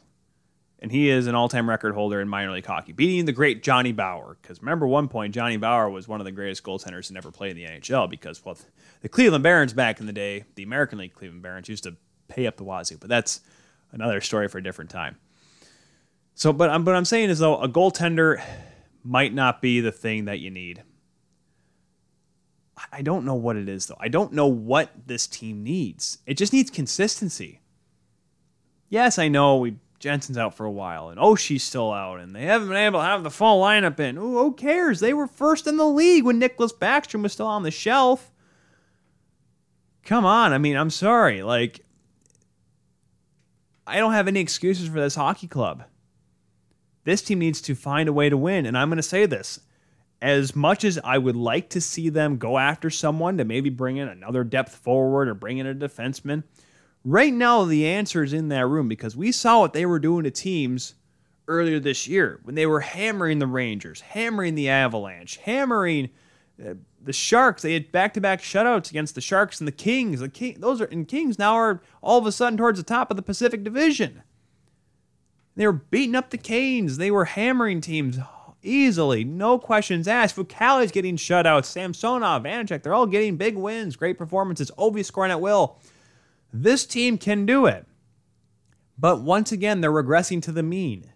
And 0.82 0.92
he 0.92 1.10
is 1.10 1.28
an 1.28 1.36
all-time 1.36 1.70
record 1.70 1.94
holder 1.94 2.20
in 2.22 2.28
minor 2.28 2.52
league 2.52 2.66
hockey, 2.66 2.92
beating 2.92 3.26
the 3.26 3.32
great 3.32 3.62
Johnny 3.62 3.92
Bower. 3.92 4.38
Because 4.42 4.62
remember, 4.62 4.88
one 4.88 5.08
point 5.08 5.34
Johnny 5.34 5.58
Bower 5.58 5.90
was 5.90 6.08
one 6.08 6.20
of 6.20 6.26
the 6.26 6.32
greatest 6.32 6.64
goaltenders 6.64 7.08
to 7.08 7.14
never 7.14 7.30
play 7.30 7.52
in 7.52 7.56
the 7.56 7.66
NHL. 7.66 8.10
Because 8.10 8.44
well, 8.44 8.58
the 9.02 9.10
Cleveland 9.10 9.44
Barons 9.44 9.74
back 9.74 10.00
in 10.00 10.08
the 10.08 10.14
day, 10.14 10.46
the 10.56 10.64
American 10.64 10.98
League 10.98 11.14
Cleveland 11.14 11.44
Barons 11.44 11.70
used 11.70 11.84
to 11.84 11.96
pay 12.28 12.48
up 12.48 12.58
the 12.58 12.64
wazoo. 12.64 12.98
But 12.98 13.10
that's 13.10 13.42
another 13.92 14.22
story 14.22 14.48
for 14.48 14.58
a 14.58 14.64
different 14.64 14.90
time. 14.90 15.18
So, 16.34 16.52
but 16.52 16.72
I'm, 16.72 16.84
but 16.84 16.96
I'm 16.96 17.06
saying 17.06 17.30
is 17.30 17.40
though 17.40 17.58
a 17.58 17.70
goaltender 17.70 18.42
might 19.04 19.34
not 19.34 19.62
be 19.62 19.82
the 19.82 19.92
thing 19.92 20.26
that 20.26 20.40
you 20.40 20.50
need. 20.50 20.84
I 22.92 23.04
don't 23.04 23.26
know 23.26 23.36
what 23.36 23.58
it 23.58 23.70
is 23.70 23.86
though. 23.86 23.98
I 24.00 24.08
don't 24.08 24.34
know 24.34 24.48
what 24.48 24.90
this 25.06 25.28
team 25.28 25.64
needs. 25.64 26.20
It 26.26 26.36
just 26.36 26.54
needs 26.54 26.72
consistency. 26.72 27.62
Yes, 28.90 29.20
I 29.20 29.28
know 29.28 29.58
we 29.58 29.76
Jensen's 30.01 30.38
out 30.38 30.55
for 30.55 30.65
a 30.65 30.72
while 30.72 31.10
and 31.10 31.20
oh 31.20 31.36
she's 31.36 31.63
still 31.63 31.91
out 31.91 32.20
and 32.20 32.36
they 32.36 32.43
haven't 32.43 32.67
been 32.67 32.77
able 32.77 33.00
to 33.00 33.05
have 33.05 33.24
the 33.24 33.31
full 33.31 33.62
lineup 33.62 34.00
in. 34.00 34.17
Ooh, 34.17 34.38
who 34.38 34.53
cares? 34.53 35.00
They 35.00 35.13
were 35.13 35.27
first 35.27 35.67
in 35.67 35.77
the 35.77 35.88
league 35.88 36.25
when 36.25 36.39
Nicklas 36.39 36.74
Backstrom 36.74 37.24
was 37.24 37.34
still 37.34 37.48
on 37.48 37.63
the 37.63 37.72
shelf. 37.72 38.31
Come 40.03 40.25
on, 40.25 40.51
I 40.51 40.58
mean, 40.58 40.75
I'm 40.75 40.89
sorry. 40.89 41.43
Like 41.43 41.86
I 43.88 43.98
don't 43.98 44.13
have 44.13 44.27
any 44.27 44.39
excuses 44.39 44.89
for 44.89 45.00
this 45.00 45.15
hockey 45.15 45.48
club. 45.48 45.84
This 47.03 47.22
team 47.22 47.39
needs 47.39 47.62
to 47.62 47.75
find 47.75 48.08
a 48.08 48.13
way 48.13 48.29
to 48.29 48.38
win, 48.38 48.65
and 48.65 48.77
I'm 48.77 48.89
going 48.89 48.98
to 48.98 49.03
say 49.03 49.25
this 49.25 49.60
as 50.22 50.55
much 50.55 50.84
as 50.84 50.99
I 51.04 51.17
would 51.17 51.36
like 51.36 51.69
to 51.69 51.82
see 51.82 52.10
them 52.10 52.38
go 52.38 52.58
after 52.58 52.89
someone 52.89 53.38
to 53.38 53.45
maybe 53.45 53.69
bring 53.69 53.97
in 53.97 54.08
another 54.08 54.43
depth 54.43 54.76
forward 54.76 55.28
or 55.28 55.34
bring 55.34 55.58
in 55.58 55.65
a 55.65 55.73
defenseman, 55.73 56.43
right 57.04 57.34
now 57.34 57.64
the 57.66 57.86
answer 57.88 58.24
is 58.24 58.34
in 58.34 58.50
that 58.50 58.68
room 58.68 58.88
because 58.88 59.16
we 59.16 59.32
saw 59.32 59.60
what 59.60 59.74
they 59.74 59.86
were 59.86 60.00
doing 60.00 60.24
to 60.24 60.32
teams 60.32 60.96
earlier 61.48 61.80
this 61.80 62.08
year 62.08 62.40
when 62.44 62.56
they 62.56 62.66
were 62.66 62.82
hammering 62.82 63.40
the 63.40 63.48
Rangers, 63.48 64.02
hammering 64.02 64.56
the 64.56 64.70
Avalanche, 64.70 65.38
hammering 65.38 66.10
uh, 66.64 66.76
the 67.04 67.14
Sharks. 67.14 67.62
They 67.62 67.74
had 67.74 67.92
back-to-back 67.92 68.42
shutouts 68.42 68.90
against 68.90 69.16
the 69.16 69.22
Sharks 69.22 69.60
and 69.60 69.68
the 69.68 69.72
Kings. 69.72 70.20
The 70.20 70.30
King, 70.30 70.58
those 70.60 70.82
are 70.82 70.86
and 70.86 71.08
Kings 71.08 71.40
now 71.40 71.56
are 71.56 71.82
all 72.02 72.20
of 72.20 72.26
a 72.26 72.32
sudden 72.32 72.58
towards 72.58 72.80
the 72.80 72.86
top 72.86 73.10
of 73.12 73.18
the 73.18 73.24
Pacific 73.24 73.64
Division. 73.64 74.24
They 75.56 75.66
were 75.66 75.74
beating 75.74 76.16
up 76.16 76.30
the 76.30 76.38
Canes. 76.38 76.98
They 76.98 77.12
were 77.12 77.26
hammering 77.26 77.82
teams 77.82 78.18
easily, 78.64 79.24
no 79.24 79.58
questions 79.58 80.08
asked. 80.08 80.36
Fucale's 80.36 80.92
getting 80.92 81.18
shutouts. 81.18 81.66
Samsonov, 81.66 82.44
Vanecek, 82.44 82.84
they're 82.84 82.94
all 82.94 83.08
getting 83.08 83.38
big 83.38 83.56
wins, 83.56 83.96
great 83.96 84.18
performances. 84.18 84.72
Ovi 84.78 85.04
scoring 85.04 85.32
at 85.32 85.42
will. 85.42 85.80
This 86.54 86.86
team 86.86 87.18
can 87.18 87.46
do 87.46 87.66
it. 87.66 87.86
But 88.98 89.22
once 89.22 89.52
again, 89.52 89.82
they're 89.82 89.92
regressing 89.92 90.42
to 90.44 90.52
the 90.52 90.64
mean. 90.64 91.12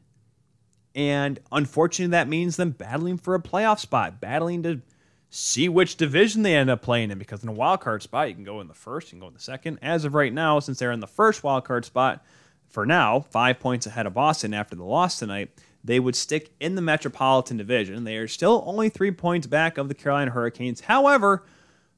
And 0.95 1.39
unfortunately, 1.51 2.11
that 2.11 2.29
means 2.29 2.55
them 2.55 2.71
battling 2.71 3.17
for 3.17 3.35
a 3.35 3.41
playoff 3.41 3.79
spot, 3.79 4.21
battling 4.21 4.63
to 4.63 4.81
see 5.29 5.67
which 5.67 5.97
division 5.97 6.43
they 6.43 6.55
end 6.55 6.69
up 6.69 6.81
playing 6.81 7.11
in. 7.11 7.17
Because 7.19 7.43
in 7.43 7.49
a 7.49 7.53
wild 7.53 7.81
card 7.81 8.01
spot, 8.01 8.29
you 8.29 8.35
can 8.35 8.45
go 8.45 8.61
in 8.61 8.67
the 8.67 8.73
first, 8.73 9.07
you 9.07 9.11
can 9.11 9.19
go 9.19 9.27
in 9.27 9.33
the 9.33 9.39
second. 9.39 9.77
As 9.81 10.05
of 10.05 10.13
right 10.13 10.33
now, 10.33 10.59
since 10.59 10.79
they're 10.79 10.93
in 10.93 11.01
the 11.01 11.07
first 11.07 11.43
wild 11.43 11.65
card 11.65 11.83
spot, 11.83 12.23
for 12.69 12.85
now, 12.85 13.19
five 13.19 13.59
points 13.59 13.85
ahead 13.85 14.05
of 14.05 14.13
Boston 14.13 14.53
after 14.53 14.75
the 14.75 14.83
loss 14.83 15.19
tonight, 15.19 15.51
they 15.83 15.99
would 15.99 16.15
stick 16.15 16.51
in 16.59 16.75
the 16.75 16.81
Metropolitan 16.81 17.57
Division. 17.57 18.03
They 18.03 18.17
are 18.17 18.27
still 18.27 18.63
only 18.65 18.89
three 18.89 19.11
points 19.11 19.47
back 19.47 19.77
of 19.77 19.87
the 19.87 19.93
Carolina 19.93 20.31
Hurricanes. 20.31 20.81
However, 20.81 21.43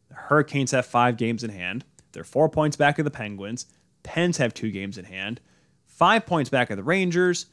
the 0.09 0.15
Hurricanes 0.15 0.71
have 0.71 0.85
five 0.85 1.17
games 1.17 1.43
in 1.43 1.51
hand. 1.51 1.85
They're 2.11 2.23
four 2.23 2.49
points 2.49 2.75
back 2.75 2.99
of 2.99 3.05
the 3.05 3.11
Penguins. 3.11 3.65
Pens 4.03 4.37
have 4.37 4.53
two 4.53 4.71
games 4.71 4.97
in 4.97 5.05
hand. 5.05 5.41
Five 5.85 6.25
points 6.25 6.49
back 6.49 6.69
of 6.69 6.77
the 6.77 6.83
Rangers. 6.83 7.47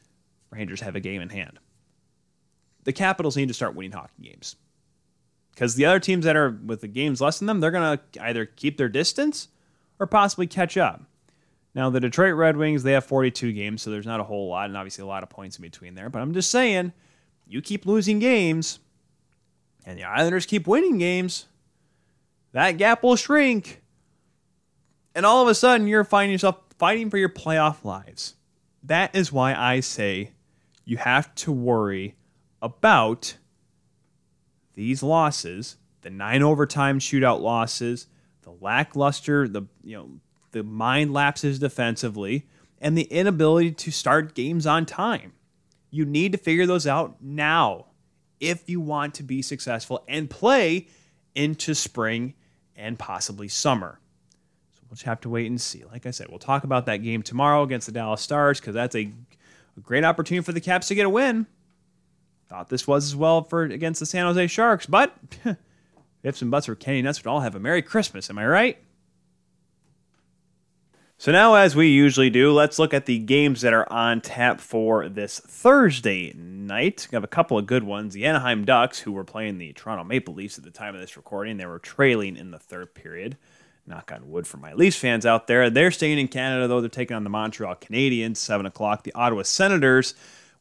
Rangers 0.50 0.80
have 0.80 0.96
a 0.96 1.00
game 1.00 1.22
in 1.22 1.30
hand. 1.30 1.58
The 2.84 2.92
Capitals 2.92 3.36
need 3.36 3.48
to 3.48 3.54
start 3.54 3.74
winning 3.74 3.92
hockey 3.92 4.22
games. 4.22 4.56
Because 5.50 5.74
the 5.74 5.86
other 5.86 6.00
teams 6.00 6.24
that 6.24 6.36
are 6.36 6.50
with 6.50 6.80
the 6.80 6.88
games 6.88 7.20
less 7.20 7.38
than 7.38 7.46
them, 7.46 7.60
they're 7.60 7.70
going 7.70 7.98
to 7.98 8.22
either 8.22 8.44
keep 8.44 8.76
their 8.76 8.88
distance 8.88 9.48
or 9.98 10.06
possibly 10.06 10.46
catch 10.46 10.76
up. 10.76 11.02
Now, 11.74 11.90
the 11.90 12.00
Detroit 12.00 12.34
Red 12.34 12.56
Wings, 12.56 12.82
they 12.82 12.92
have 12.92 13.04
42 13.04 13.52
games, 13.52 13.82
so 13.82 13.90
there's 13.90 14.06
not 14.06 14.20
a 14.20 14.24
whole 14.24 14.48
lot, 14.48 14.66
and 14.66 14.76
obviously 14.76 15.02
a 15.02 15.06
lot 15.06 15.22
of 15.22 15.30
points 15.30 15.58
in 15.58 15.62
between 15.62 15.94
there. 15.94 16.08
But 16.08 16.22
I'm 16.22 16.32
just 16.32 16.50
saying, 16.50 16.92
you 17.46 17.60
keep 17.60 17.84
losing 17.84 18.20
games, 18.20 18.78
and 19.84 19.98
the 19.98 20.04
Islanders 20.04 20.46
keep 20.46 20.66
winning 20.66 20.98
games, 20.98 21.46
that 22.52 22.72
gap 22.72 23.02
will 23.02 23.16
shrink. 23.16 23.82
And 25.14 25.24
all 25.24 25.42
of 25.42 25.48
a 25.48 25.55
sudden, 25.55 25.87
you're 25.87 26.05
finding 26.05 26.33
yourself 26.33 26.59
fighting 26.79 27.11
for 27.11 27.18
your 27.18 27.29
playoff 27.29 27.85
lives. 27.85 28.35
That 28.83 29.14
is 29.14 29.33
why 29.33 29.55
I 29.55 29.81
say 29.81 30.33
you 30.85 30.96
have 30.98 31.35
to 31.37 31.53
worry 31.53 32.16
about 32.61 33.37
these 34.74 35.03
losses, 35.03 35.77
the 36.03 36.11
nine 36.11 36.42
overtime 36.42 36.98
shootout 36.98 37.40
losses, 37.40 38.09
the 38.42 38.53
lackluster, 38.61 39.48
the 39.48 39.62
you 39.83 39.96
know 39.96 40.11
the 40.53 40.62
mind 40.62 41.12
lapses 41.12 41.59
defensively, 41.59 42.46
and 42.81 42.96
the 42.96 43.05
inability 43.05 43.72
to 43.72 43.90
start 43.90 44.35
games 44.35 44.66
on 44.66 44.85
time. 44.85 45.33
You 45.90 46.05
need 46.05 46.33
to 46.33 46.38
figure 46.38 46.66
those 46.66 46.87
out 46.87 47.16
now 47.20 47.87
if 48.40 48.68
you 48.68 48.81
want 48.81 49.14
to 49.14 49.22
be 49.22 49.42
successful 49.42 50.05
and 50.09 50.29
play 50.29 50.88
into 51.35 51.74
spring 51.74 52.35
and 52.77 52.98
possibly 52.98 53.48
summer. 53.48 54.00
We'll 54.94 54.98
just 54.98 55.07
have 55.07 55.22
to 55.22 55.28
wait 55.28 55.50
and 55.50 55.61
see. 55.61 55.83
Like 55.90 56.07
I 56.07 56.12
said, 56.12 56.28
we'll 56.28 56.38
talk 56.38 56.62
about 56.62 56.87
that 56.87 56.98
game 56.98 57.24
tomorrow 57.24 57.64
against 57.64 57.87
the 57.87 57.92
Dallas 57.92 58.20
Stars 58.20 58.61
because 58.61 58.74
that's 58.74 58.94
a, 58.94 59.11
a, 59.76 59.80
great 59.83 60.04
opportunity 60.04 60.44
for 60.44 60.52
the 60.52 60.61
Caps 60.61 60.87
to 60.87 60.94
get 60.94 61.04
a 61.04 61.11
win. 61.11 61.48
Thought 62.48 62.68
this 62.68 62.87
was 62.87 63.07
as 63.07 63.16
well 63.16 63.42
for 63.42 63.64
against 63.64 63.98
the 63.98 64.07
San 64.07 64.24
Jose 64.24 64.46
Sharks, 64.46 64.87
but 64.87 65.12
ifs 66.22 66.42
and 66.42 66.50
buts 66.52 66.66
for 66.66 66.76
Kenny 66.76 67.02
Nuts 67.02 67.24
would 67.24 67.28
all 67.28 67.40
have 67.40 67.57
a 67.57 67.59
Merry 67.59 67.83
Christmas. 67.83 68.30
Am 68.30 68.38
I 68.38 68.46
right? 68.46 68.78
So 71.18 71.33
now, 71.33 71.57
as 71.57 71.74
we 71.74 71.88
usually 71.88 72.30
do, 72.30 72.52
let's 72.52 72.78
look 72.78 72.94
at 72.94 73.07
the 73.07 73.18
games 73.18 73.62
that 73.62 73.72
are 73.72 73.92
on 73.92 74.20
tap 74.20 74.61
for 74.61 75.09
this 75.09 75.40
Thursday 75.40 76.33
night. 76.35 77.09
We 77.11 77.16
have 77.16 77.24
a 77.24 77.26
couple 77.26 77.59
of 77.59 77.66
good 77.66 77.83
ones. 77.83 78.14
The 78.14 78.26
Anaheim 78.26 78.64
Ducks, 78.64 79.00
who 79.00 79.11
were 79.11 79.24
playing 79.24 79.59
the 79.59 79.72
Toronto 79.72 80.04
Maple 80.04 80.35
Leafs 80.35 80.57
at 80.57 80.62
the 80.62 80.70
time 80.70 80.94
of 80.94 81.00
this 81.00 81.16
recording, 81.16 81.57
they 81.57 81.66
were 81.66 81.80
trailing 81.80 82.37
in 82.37 82.52
the 82.52 82.61
third 82.61 82.94
period. 82.94 83.37
Knock 83.87 84.12
on 84.12 84.31
wood 84.31 84.47
for 84.47 84.57
my 84.57 84.73
Leafs 84.73 84.97
fans 84.97 85.27
out 85.27 85.47
there. 85.47 85.68
They're 85.68 85.90
staying 85.90 86.18
in 86.18 86.29
Canada, 86.29 86.66
though. 86.66 86.81
They're 86.81 86.88
taking 86.88 87.16
on 87.16 87.25
the 87.25 87.31
Montreal 87.31 87.75
Canadiens, 87.77 88.38
7 88.38 88.64
o'clock. 88.64 89.03
The 89.03 89.12
Ottawa 89.12 89.42
Senators, 89.42 90.14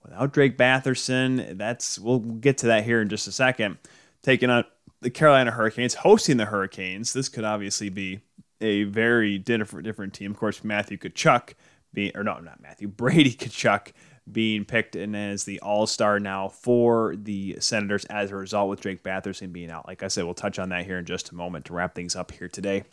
without 0.04 0.34
Drake 0.34 0.58
Batherson, 0.58 1.58
that's 1.58 1.98
we'll 1.98 2.20
get 2.20 2.58
to 2.60 2.68
that 2.68 2.84
here 2.84 3.02
in 3.02 3.10
just 3.10 3.28
a 3.28 3.32
second. 3.32 3.78
Taking 4.24 4.50
on 4.50 4.66
the 5.02 5.10
Carolina 5.10 5.52
Hurricanes, 5.52 5.94
hosting 5.94 6.38
the 6.38 6.46
Hurricanes. 6.46 7.14
This 7.14 7.30
could 7.30 7.44
obviously 7.44 7.90
be 7.90 8.20
a 8.60 8.84
very 8.84 9.38
different 9.38 9.86
different 9.86 10.14
team. 10.14 10.32
Of 10.32 10.38
course, 10.38 10.64
Matthew 10.64 10.98
Tkachuk 10.98 11.54
being, 11.94 12.12
or 12.16 12.24
no, 12.24 12.40
not 12.40 12.62
Matthew, 12.62 12.88
Brady 12.90 13.34
Tkachuk 13.34 13.94
being 14.32 14.66
picked 14.66 14.96
in 14.96 15.16
as 15.16 15.44
the 15.44 15.60
All 15.60 15.86
Star 15.86 16.20
now 16.20 16.48
for 16.48 17.16
the 17.16 17.58
Senators 17.60 18.06
as 18.06 18.32
a 18.32 18.36
result 18.36 18.70
with 18.70 18.82
Drake 18.82 19.04
Batherson 19.04 19.52
being 19.52 19.70
out. 19.70 19.88
Like 19.88 20.04
I 20.04 20.08
said, 20.08 20.24
we'll 20.24 20.34
touch 20.34 20.60
on 20.60 20.70
that 20.70 20.86
here 20.86 20.98
in 20.98 21.06
just 21.06 21.32
a 21.32 21.36
moment 21.36 21.66
to 21.66 21.74
wrap 21.74 21.96
things 21.96 22.16
up 22.16 22.32
here 22.32 22.48
today. 22.48 22.84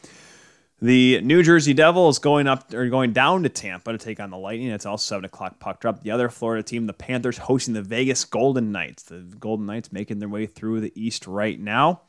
The 0.82 1.20
New 1.20 1.42
Jersey 1.42 1.74
Devils 1.74 2.18
going 2.18 2.46
up 2.46 2.72
or 2.72 2.88
going 2.88 3.12
down 3.12 3.42
to 3.42 3.50
Tampa 3.50 3.92
to 3.92 3.98
take 3.98 4.18
on 4.18 4.30
the 4.30 4.38
Lightning. 4.38 4.68
It's 4.68 4.86
also 4.86 5.14
seven 5.14 5.26
o'clock 5.26 5.60
puck 5.60 5.78
drop. 5.78 6.02
The 6.02 6.10
other 6.10 6.30
Florida 6.30 6.62
team, 6.62 6.86
the 6.86 6.94
Panthers, 6.94 7.36
hosting 7.36 7.74
the 7.74 7.82
Vegas 7.82 8.24
Golden 8.24 8.72
Knights. 8.72 9.02
The 9.02 9.18
Golden 9.38 9.66
Knights 9.66 9.92
making 9.92 10.20
their 10.20 10.28
way 10.28 10.46
through 10.46 10.80
the 10.80 10.92
East 10.94 11.26
right 11.26 11.60
now. 11.60 12.00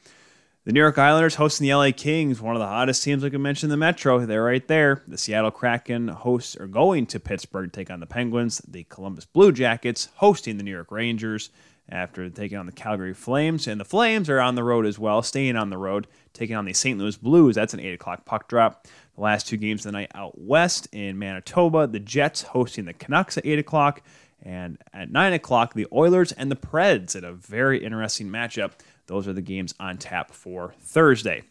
The 0.64 0.72
New 0.72 0.80
York 0.80 1.00
Islanders 1.00 1.34
hosting 1.34 1.68
the 1.68 1.74
LA 1.74 1.90
Kings, 1.92 2.40
one 2.40 2.56
of 2.56 2.60
the 2.60 2.68
hottest 2.68 3.02
teams 3.02 3.24
like 3.24 3.34
I 3.34 3.38
mentioned 3.38 3.72
the 3.72 3.78
Metro. 3.78 4.24
They're 4.24 4.44
right 4.44 4.68
there. 4.68 5.02
The 5.08 5.18
Seattle 5.18 5.50
Kraken 5.50 6.10
hosts 6.10 6.56
are 6.56 6.68
going 6.68 7.08
to 7.08 7.20
Pittsburgh 7.20 7.74
to 7.74 7.80
take 7.80 7.90
on 7.90 8.00
the 8.00 8.06
Penguins. 8.06 8.60
The 8.68 8.84
Columbus 8.84 9.26
Blue 9.26 9.52
Jackets 9.52 10.10
hosting 10.18 10.58
the 10.58 10.64
New 10.64 10.70
York 10.70 10.92
Rangers 10.92 11.50
after 11.90 12.30
taking 12.30 12.60
on 12.60 12.68
the 12.68 12.72
Calgary 12.72 13.16
Flames. 13.16 13.66
And 13.66 13.82
the 13.82 13.86
Flames 13.86 14.30
are 14.30 14.40
on 14.40 14.54
the 14.54 14.64
road 14.64 14.86
as 14.86 15.00
well, 15.00 15.24
staying 15.24 15.56
on 15.56 15.72
the 15.72 15.80
road, 15.80 16.06
taking 16.32 16.56
on 16.56 16.66
the 16.66 16.74
St. 16.74 17.00
Louis 17.00 17.18
Blues. 17.18 17.56
That's 17.56 17.74
an 17.74 17.80
8 17.80 17.94
o'clock 17.94 18.26
puck 18.26 18.48
drop. 18.48 18.86
The 19.16 19.22
last 19.22 19.48
two 19.48 19.58
games 19.58 19.84
of 19.84 19.92
the 19.92 19.98
night 19.98 20.12
out 20.14 20.40
west 20.40 20.88
in 20.92 21.18
Manitoba, 21.18 21.88
the 21.88 22.00
Jets 22.00 22.44
hosting 22.44 22.86
the 22.86 22.94
Canucks 22.94 23.36
at 23.36 23.48
8 23.48 23.58
o'clock. 23.58 24.04
And 24.44 24.78
at 24.94 25.12
9 25.12 25.34
o'clock, 25.34 25.74
the 25.74 25.88
Oilers 25.92 26.32
and 26.32 26.52
the 26.52 26.56
Preds 26.56 27.16
at 27.16 27.24
a 27.24 27.34
very 27.34 27.84
interesting 27.84 28.28
matchup. 28.28 28.74
Those 29.12 29.28
are 29.28 29.34
the 29.34 29.42
games 29.42 29.76
on 29.78 29.98
tap 29.98 30.32
for 30.32 30.74
Thursday. 30.80 31.44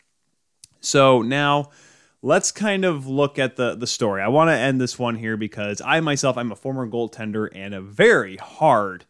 So 0.80 1.20
now 1.20 1.68
let's 2.22 2.52
kind 2.52 2.86
of 2.86 3.06
look 3.06 3.38
at 3.38 3.56
the, 3.56 3.74
the 3.74 3.86
story. 3.86 4.22
I 4.22 4.28
want 4.28 4.48
to 4.48 4.54
end 4.54 4.80
this 4.80 4.98
one 4.98 5.14
here 5.14 5.36
because 5.36 5.82
I 5.84 6.00
myself, 6.00 6.38
I'm 6.38 6.52
a 6.52 6.56
former 6.56 6.88
goaltender 6.88 7.50
and 7.52 7.74
a 7.74 7.82
very 7.82 8.38
hard 8.38 9.04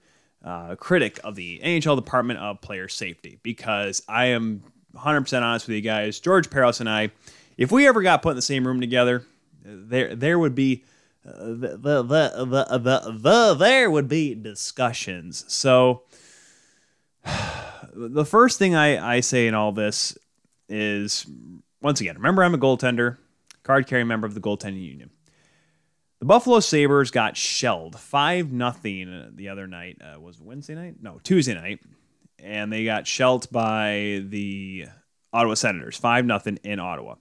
uh, 0.45 0.75
critic 0.75 1.21
of 1.23 1.37
the 1.37 1.61
NHL 1.63 1.95
Department 1.95 2.41
of 2.41 2.61
Player 2.61 2.89
Safety 2.89 3.39
because 3.45 4.03
I 4.09 4.27
am 4.27 4.65
100% 4.97 5.43
honest 5.43 5.69
with 5.69 5.77
you 5.77 5.83
guys. 5.83 6.19
George 6.19 6.51
Parros 6.51 6.81
and 6.81 6.91
I, 6.91 7.13
if 7.57 7.71
we 7.71 7.87
ever 7.87 8.03
got 8.03 8.21
put 8.21 8.31
in 8.31 8.37
the 8.37 8.43
same 8.43 8.67
room 8.67 8.81
together, 8.81 9.25
there 9.63 10.17
there 10.17 10.41
would 10.41 10.57
be 10.57 10.83
uh, 11.25 11.33
the, 11.39 11.79
the, 11.81 12.03
the, 12.03 12.45
the, 12.47 12.79
the, 12.79 13.13
the, 13.13 13.55
there 13.55 13.89
would 13.89 14.09
be 14.09 14.35
discussions. 14.35 15.45
So 15.47 16.03
the 17.95 18.25
first 18.25 18.59
thing 18.59 18.75
I, 18.75 19.17
I 19.17 19.21
say 19.21 19.47
in 19.47 19.55
all 19.55 19.73
this 19.73 20.17
is 20.69 21.27
once 21.83 22.01
again, 22.01 22.17
remember 22.17 22.45
I'm 22.45 22.55
a 22.55 22.59
goaltender, 22.59 23.19
card 23.63 23.87
carrying 23.87 24.09
member 24.09 24.27
of 24.27 24.35
the 24.35 24.41
goaltending 24.41 24.83
union. 24.83 25.11
The 26.21 26.27
Buffalo 26.27 26.61
Sabres 26.61 27.11
got 27.11 27.37
shelled 27.37 27.99
5 27.99 28.53
nothing 28.53 29.33
the 29.35 29.49
other 29.49 29.67
night. 29.67 29.99
Uh, 30.03 30.21
was 30.21 30.39
Wednesday 30.39 30.75
night? 30.75 30.97
No, 31.01 31.19
Tuesday 31.23 31.55
night. 31.55 31.81
And 32.39 32.71
they 32.71 32.85
got 32.85 33.07
shelled 33.07 33.51
by 33.51 34.23
the 34.27 34.87
Ottawa 35.33 35.55
Senators 35.55 35.97
5 35.97 36.27
nothing 36.27 36.59
in 36.63 36.79
Ottawa. 36.79 37.15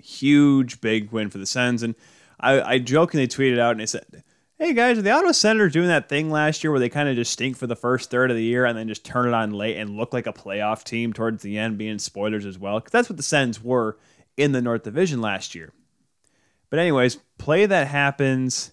Huge, 0.00 0.80
big 0.80 1.12
win 1.12 1.30
for 1.30 1.38
the 1.38 1.46
Sens. 1.46 1.84
And 1.84 1.94
I, 2.40 2.60
I 2.60 2.78
jokingly 2.78 3.28
tweeted 3.28 3.60
out 3.60 3.72
and 3.72 3.82
I 3.82 3.86
said, 3.86 4.24
Hey 4.58 4.72
guys, 4.72 4.96
are 4.96 5.02
the 5.02 5.10
Ottawa 5.10 5.32
Senators 5.32 5.74
doing 5.74 5.88
that 5.88 6.08
thing 6.08 6.30
last 6.30 6.64
year 6.64 6.70
where 6.70 6.80
they 6.80 6.88
kind 6.88 7.10
of 7.10 7.14
just 7.14 7.30
stink 7.30 7.58
for 7.58 7.66
the 7.66 7.76
first 7.76 8.10
third 8.10 8.30
of 8.30 8.38
the 8.38 8.42
year 8.42 8.64
and 8.64 8.76
then 8.76 8.88
just 8.88 9.04
turn 9.04 9.28
it 9.28 9.34
on 9.34 9.50
late 9.50 9.76
and 9.76 9.98
look 9.98 10.14
like 10.14 10.26
a 10.26 10.32
playoff 10.32 10.82
team 10.82 11.12
towards 11.12 11.42
the 11.42 11.58
end, 11.58 11.76
being 11.76 11.98
spoilers 11.98 12.46
as 12.46 12.58
well? 12.58 12.78
Because 12.78 12.90
that's 12.90 13.10
what 13.10 13.18
the 13.18 13.22
Sens 13.22 13.62
were 13.62 13.98
in 14.38 14.52
the 14.52 14.62
North 14.62 14.82
Division 14.82 15.20
last 15.20 15.54
year. 15.54 15.74
But 16.70 16.78
anyways, 16.78 17.18
play 17.36 17.66
that 17.66 17.88
happens. 17.88 18.72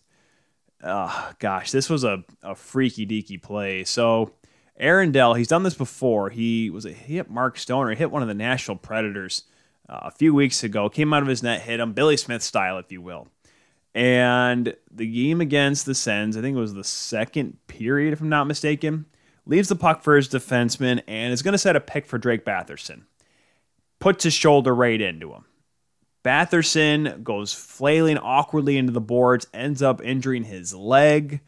Oh, 0.82 1.34
gosh, 1.40 1.72
this 1.72 1.90
was 1.90 2.06
a, 2.06 2.24
a 2.42 2.56
freaky 2.56 3.06
deaky 3.06 3.42
play. 3.42 3.84
So 3.84 4.32
Aaron 4.78 5.12
Dell, 5.12 5.34
he's 5.34 5.50
done 5.50 5.64
this 5.64 5.76
before. 5.76 6.30
He 6.30 6.70
was 6.70 6.86
a 6.86 6.94
hit 6.94 7.30
Mark 7.30 7.58
Stoner, 7.58 7.94
hit 7.94 8.10
one 8.10 8.22
of 8.22 8.30
the 8.30 8.34
Nashville 8.34 8.78
Predators 8.78 9.44
uh, 9.90 10.00
a 10.04 10.12
few 10.12 10.34
weeks 10.34 10.64
ago. 10.64 10.88
Came 10.88 11.14
out 11.14 11.24
of 11.24 11.28
his 11.28 11.44
net, 11.44 11.64
hit 11.64 11.82
him, 11.82 11.92
Billy 11.92 12.16
Smith 12.16 12.42
style, 12.42 12.78
if 12.78 12.90
you 12.90 13.02
will. 13.02 13.28
And 13.96 14.76
the 14.92 15.06
game 15.06 15.40
against 15.42 15.86
the 15.86 15.96
Sens, 15.96 16.36
I 16.36 16.42
think 16.42 16.58
it 16.58 16.60
was 16.60 16.74
the 16.74 16.84
second 16.84 17.58
period, 17.68 18.14
if 18.14 18.22
I'm 18.22 18.30
not 18.30 18.48
mistaken, 18.48 19.06
leaves 19.46 19.70
the 19.70 19.76
puck 19.76 20.02
for 20.02 20.16
his 20.16 20.28
defenseman 20.28 21.02
and 21.08 21.32
is 21.32 21.44
going 21.44 21.52
to 21.54 21.60
set 21.60 21.76
a 21.76 21.82
pick 21.82 22.06
for 22.06 22.18
Drake 22.18 22.46
Batherson. 22.46 23.04
Puts 24.00 24.24
his 24.24 24.34
shoulder 24.34 24.74
right 24.74 25.00
into 25.00 25.32
him. 25.32 25.46
Batherson 26.24 27.24
goes 27.24 27.54
flailing 27.54 28.18
awkwardly 28.18 28.78
into 28.78 28.94
the 28.94 29.02
boards, 29.02 29.46
ends 29.54 29.82
up 29.82 30.02
injuring 30.02 30.46
his 30.46 30.74
leg 30.74 31.42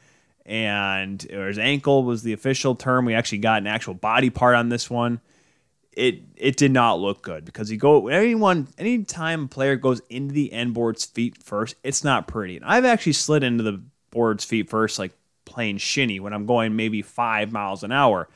and 0.46 1.26
or 1.34 1.48
his 1.48 1.58
ankle 1.58 2.04
was 2.04 2.24
the 2.24 2.34
official 2.34 2.76
term. 2.76 3.06
We 3.06 3.16
actually 3.16 3.40
got 3.40 3.62
an 3.62 3.68
actual 3.68 3.96
body 3.96 4.30
part 4.30 4.56
on 4.56 4.70
this 4.70 4.90
one. 4.90 5.22
It 5.96 6.22
it 6.36 6.58
did 6.58 6.72
not 6.72 7.00
look 7.00 7.22
good 7.22 7.46
because 7.46 7.72
you 7.72 7.78
go 7.78 8.08
anyone 8.10 8.68
anytime 8.78 9.46
a 9.46 9.48
player 9.48 9.76
goes 9.78 10.02
into 10.10 10.34
the 10.34 10.52
end 10.52 10.74
board's 10.74 11.06
feet 11.06 11.42
first, 11.42 11.76
it's 11.84 12.04
not 12.04 12.28
pretty. 12.28 12.58
And 12.58 12.66
I've 12.66 12.86
actually 12.86 13.14
slid 13.14 13.44
into 13.44 13.64
the 13.64 13.82
board's 14.12 14.44
feet 14.44 14.70
first, 14.70 15.00
like 15.00 15.14
playing 15.46 15.78
shinny 15.78 16.20
when 16.20 16.34
I'm 16.34 16.46
going 16.46 16.76
maybe 16.76 17.02
five 17.02 17.52
miles 17.52 17.84
an 17.84 17.92
hour. 17.92 18.28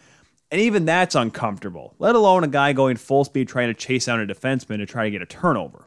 And 0.52 0.62
even 0.62 0.86
that's 0.86 1.16
uncomfortable, 1.16 1.94
let 2.00 2.16
alone 2.16 2.44
a 2.44 2.48
guy 2.48 2.74
going 2.74 2.98
full 2.98 3.24
speed 3.24 3.48
trying 3.48 3.68
to 3.68 3.74
chase 3.74 4.06
down 4.06 4.22
a 4.22 4.26
defenseman 4.26 4.78
to 4.78 4.86
try 4.86 5.04
to 5.04 5.12
get 5.12 5.22
a 5.22 5.28
turnover. 5.28 5.86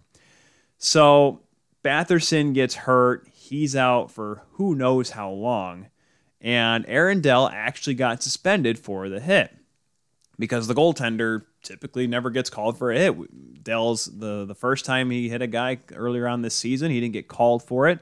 So 0.78 1.40
Batherson 1.82 2.54
gets 2.54 2.74
hurt. 2.74 3.26
He's 3.32 3.74
out 3.74 4.10
for 4.10 4.42
who 4.52 4.74
knows 4.74 5.10
how 5.10 5.30
long. 5.30 5.88
And 6.40 6.84
Aaron 6.88 7.20
Dell 7.20 7.48
actually 7.48 7.94
got 7.94 8.22
suspended 8.22 8.78
for 8.78 9.08
the 9.08 9.20
hit 9.20 9.56
because 10.38 10.66
the 10.66 10.74
goaltender 10.74 11.44
typically 11.62 12.06
never 12.06 12.30
gets 12.30 12.50
called 12.50 12.78
for 12.78 12.90
a 12.90 12.98
hit. 12.98 13.64
Dell's 13.64 14.06
the, 14.06 14.44
the 14.44 14.54
first 14.54 14.84
time 14.84 15.10
he 15.10 15.28
hit 15.28 15.42
a 15.42 15.46
guy 15.46 15.78
earlier 15.94 16.26
on 16.26 16.42
this 16.42 16.54
season, 16.54 16.90
he 16.90 17.00
didn't 17.00 17.12
get 17.12 17.28
called 17.28 17.62
for 17.62 17.88
it. 17.88 18.00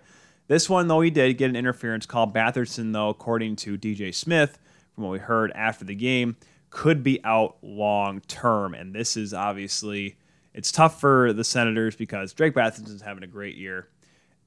This 0.49 0.68
one, 0.68 0.88
though, 0.88 1.01
he 1.01 1.11
did 1.11 1.35
get 1.35 1.51
an 1.51 1.57
interference 1.57 2.07
call. 2.07 2.27
Batherson, 2.27 2.92
though, 2.92 3.09
according 3.09 3.57
to 3.57 3.79
DJ 3.79 4.12
Smith, 4.14 4.59
from 4.94 5.05
what 5.05 5.12
we 5.12 5.18
heard 5.18 5.53
after 5.53 5.85
the 5.85 5.94
game, 5.94 6.37
could 6.70 7.03
be 7.03 7.23
out 7.25 7.57
long 7.62 8.20
term. 8.23 8.75
And 8.75 8.94
this 8.94 9.16
is 9.16 9.33
obviously 9.33 10.16
it's 10.55 10.73
tough 10.73 11.01
for 11.01 11.33
the 11.33 11.44
Senators 11.44 11.94
because 11.94 12.33
Drake 12.33 12.55
Batherson's 12.55 13.03
having 13.03 13.23
a 13.23 13.29
great 13.29 13.57
year. 13.57 13.88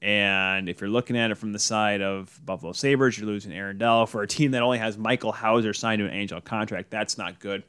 And 0.02 0.68
if 0.68 0.82
you're 0.82 0.90
looking 0.90 1.16
at 1.16 1.30
it 1.30 1.36
from 1.36 1.52
the 1.52 1.58
side 1.58 2.02
of 2.02 2.38
Buffalo 2.44 2.72
Sabres, 2.72 3.16
you're 3.16 3.26
losing 3.26 3.52
Aaron 3.52 3.78
Dell 3.78 4.04
for 4.04 4.22
a 4.22 4.26
team 4.26 4.50
that 4.50 4.60
only 4.60 4.76
has 4.76 4.98
Michael 4.98 5.32
Houser 5.32 5.72
signed 5.72 6.00
to 6.00 6.04
an 6.04 6.12
angel 6.12 6.42
contract. 6.42 6.90
That's 6.90 7.16
not 7.16 7.40
good. 7.40 7.62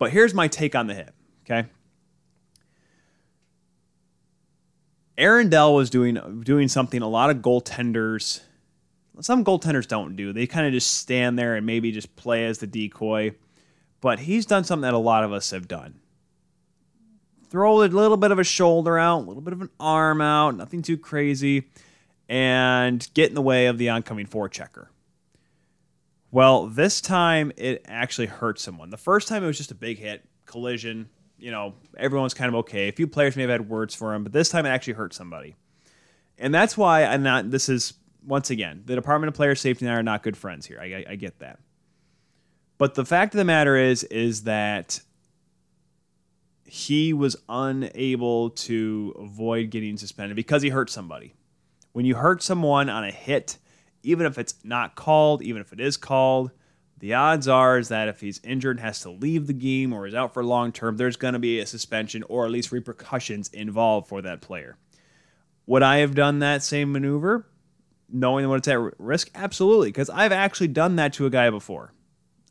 But 0.00 0.10
here's 0.10 0.34
my 0.34 0.48
take 0.48 0.74
on 0.74 0.88
the 0.88 0.94
hit, 0.94 1.14
okay? 1.44 1.68
Aaron 5.16 5.48
Dell 5.48 5.74
was 5.74 5.90
doing 5.90 6.42
doing 6.42 6.66
something 6.66 7.02
a 7.02 7.08
lot 7.08 7.30
of 7.30 7.36
goaltenders 7.36 8.40
some 9.20 9.44
goaltenders 9.44 9.86
don't 9.86 10.16
do. 10.16 10.32
They 10.32 10.46
kind 10.46 10.66
of 10.66 10.72
just 10.72 10.96
stand 10.98 11.38
there 11.38 11.54
and 11.54 11.66
maybe 11.66 11.92
just 11.92 12.16
play 12.16 12.46
as 12.46 12.58
the 12.58 12.66
decoy. 12.66 13.34
But 14.00 14.20
he's 14.20 14.46
done 14.46 14.64
something 14.64 14.82
that 14.82 14.94
a 14.94 14.98
lot 14.98 15.24
of 15.24 15.32
us 15.32 15.50
have 15.50 15.68
done 15.68 16.00
throw 17.50 17.82
a 17.82 17.84
little 17.84 18.16
bit 18.16 18.30
of 18.30 18.38
a 18.38 18.44
shoulder 18.44 18.96
out, 18.96 19.18
a 19.18 19.26
little 19.26 19.42
bit 19.42 19.52
of 19.52 19.60
an 19.60 19.70
arm 19.80 20.20
out, 20.20 20.56
nothing 20.56 20.82
too 20.82 20.96
crazy, 20.96 21.64
and 22.28 23.08
get 23.12 23.28
in 23.28 23.34
the 23.34 23.42
way 23.42 23.66
of 23.66 23.76
the 23.76 23.88
oncoming 23.88 24.26
forechecker. 24.26 24.86
Well, 26.30 26.66
this 26.66 27.00
time 27.00 27.52
it 27.56 27.84
actually 27.88 28.28
hurt 28.28 28.60
someone. 28.60 28.90
The 28.90 28.96
first 28.96 29.28
time 29.28 29.42
it 29.42 29.46
was 29.46 29.56
just 29.56 29.70
a 29.70 29.74
big 29.74 29.98
hit, 29.98 30.24
collision. 30.46 31.08
You 31.38 31.50
know, 31.50 31.74
everyone's 31.96 32.34
kind 32.34 32.48
of 32.48 32.54
okay. 32.56 32.88
A 32.88 32.92
few 32.92 33.06
players 33.06 33.34
may 33.34 33.42
have 33.42 33.50
had 33.50 33.68
words 33.68 33.94
for 33.94 34.14
him, 34.14 34.22
but 34.22 34.32
this 34.32 34.48
time 34.48 34.66
it 34.66 34.68
actually 34.68 34.92
hurt 34.92 35.14
somebody. 35.14 35.56
And 36.38 36.54
that's 36.54 36.76
why 36.76 37.04
I'm 37.04 37.22
not, 37.22 37.50
this 37.50 37.68
is, 37.68 37.94
once 38.24 38.50
again, 38.50 38.82
the 38.84 38.94
Department 38.94 39.28
of 39.28 39.34
Player 39.34 39.54
Safety 39.54 39.86
and 39.86 39.94
I 39.94 39.98
are 39.98 40.02
not 40.02 40.22
good 40.22 40.36
friends 40.36 40.66
here. 40.66 40.78
I, 40.80 40.84
I, 40.84 41.04
I 41.10 41.16
get 41.16 41.38
that. 41.40 41.58
But 42.78 42.94
the 42.94 43.04
fact 43.04 43.34
of 43.34 43.38
the 43.38 43.44
matter 43.44 43.76
is, 43.76 44.04
is 44.04 44.44
that 44.44 45.00
he 46.64 47.12
was 47.12 47.36
unable 47.48 48.50
to 48.50 49.14
avoid 49.18 49.70
getting 49.70 49.96
suspended 49.96 50.36
because 50.36 50.62
he 50.62 50.68
hurt 50.68 50.88
somebody. 50.88 51.34
When 51.92 52.04
you 52.04 52.14
hurt 52.14 52.42
someone 52.42 52.88
on 52.88 53.02
a 53.02 53.10
hit, 53.10 53.58
even 54.02 54.26
if 54.26 54.38
it's 54.38 54.54
not 54.64 54.94
called, 54.94 55.42
even 55.42 55.60
if 55.60 55.72
it 55.72 55.80
is 55.80 55.96
called, 55.96 56.50
the 56.98 57.14
odds 57.14 57.48
are 57.48 57.78
is 57.78 57.88
that 57.88 58.08
if 58.08 58.20
he's 58.20 58.40
injured 58.44 58.76
and 58.76 58.84
has 58.84 59.00
to 59.00 59.10
leave 59.10 59.46
the 59.46 59.54
game 59.54 59.92
or 59.92 60.06
is 60.06 60.14
out 60.14 60.34
for 60.34 60.44
long 60.44 60.70
term, 60.70 60.96
there's 60.96 61.16
going 61.16 61.32
to 61.32 61.40
be 61.40 61.58
a 61.58 61.66
suspension 61.66 62.22
or 62.28 62.44
at 62.44 62.50
least 62.50 62.72
repercussions 62.72 63.48
involved 63.48 64.08
for 64.08 64.20
that 64.22 64.42
player. 64.42 64.76
Would 65.66 65.82
I 65.82 65.98
have 65.98 66.14
done 66.14 66.40
that 66.40 66.62
same 66.62 66.92
maneuver, 66.92 67.46
knowing 68.08 68.48
what 68.48 68.56
it's 68.56 68.68
at 68.68 68.78
risk? 68.98 69.30
Absolutely, 69.34 69.88
because 69.88 70.10
I've 70.10 70.32
actually 70.32 70.68
done 70.68 70.96
that 70.96 71.14
to 71.14 71.26
a 71.26 71.30
guy 71.30 71.48
before. 71.48 71.92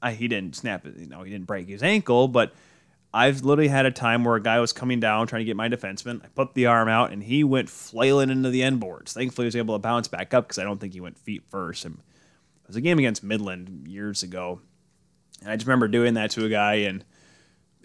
I, 0.02 0.14
he 0.14 0.28
didn't 0.28 0.56
snap 0.56 0.86
it, 0.86 0.98
you 0.98 1.08
know, 1.08 1.24
he 1.24 1.32
didn't 1.32 1.46
break 1.48 1.68
his 1.68 1.84
ankle, 1.84 2.28
but 2.28 2.54
I've 3.14 3.44
literally 3.44 3.70
had 3.70 3.86
a 3.86 3.92
time 3.92 4.24
where 4.24 4.36
a 4.36 4.42
guy 4.42 4.60
was 4.60 4.72
coming 4.72 5.00
down 5.00 5.26
trying 5.26 5.42
to 5.42 5.46
get 5.46 5.56
my 5.56 5.68
defenseman. 5.68 6.24
I 6.24 6.28
put 6.28 6.54
the 6.54 6.68
arm 6.68 6.88
out 6.88 7.12
and 7.12 7.24
he 7.24 7.44
went 7.44 7.70
flailing 7.70 8.30
into 8.30 8.50
the 8.50 8.62
end 8.62 8.80
boards. 8.80 9.14
Thankfully, 9.14 9.46
he 9.46 9.48
was 9.48 9.56
able 9.56 9.76
to 9.76 9.80
bounce 9.80 10.08
back 10.08 10.34
up 10.34 10.48
because 10.48 10.60
I 10.60 10.64
don't 10.64 10.80
think 10.80 10.94
he 10.94 11.02
went 11.02 11.18
feet 11.18 11.44
first. 11.50 11.86
And 11.86 11.96
it 11.96 12.68
was 12.68 12.76
a 12.76 12.82
game 12.82 13.00
against 13.00 13.24
Midland 13.24 13.88
years 13.88 14.22
ago. 14.22 14.62
And 15.42 15.50
I 15.50 15.56
just 15.56 15.66
remember 15.66 15.88
doing 15.88 16.14
that 16.16 16.32
to 16.32 16.46
a 16.46 16.50
guy 16.50 16.76
and 16.76 17.04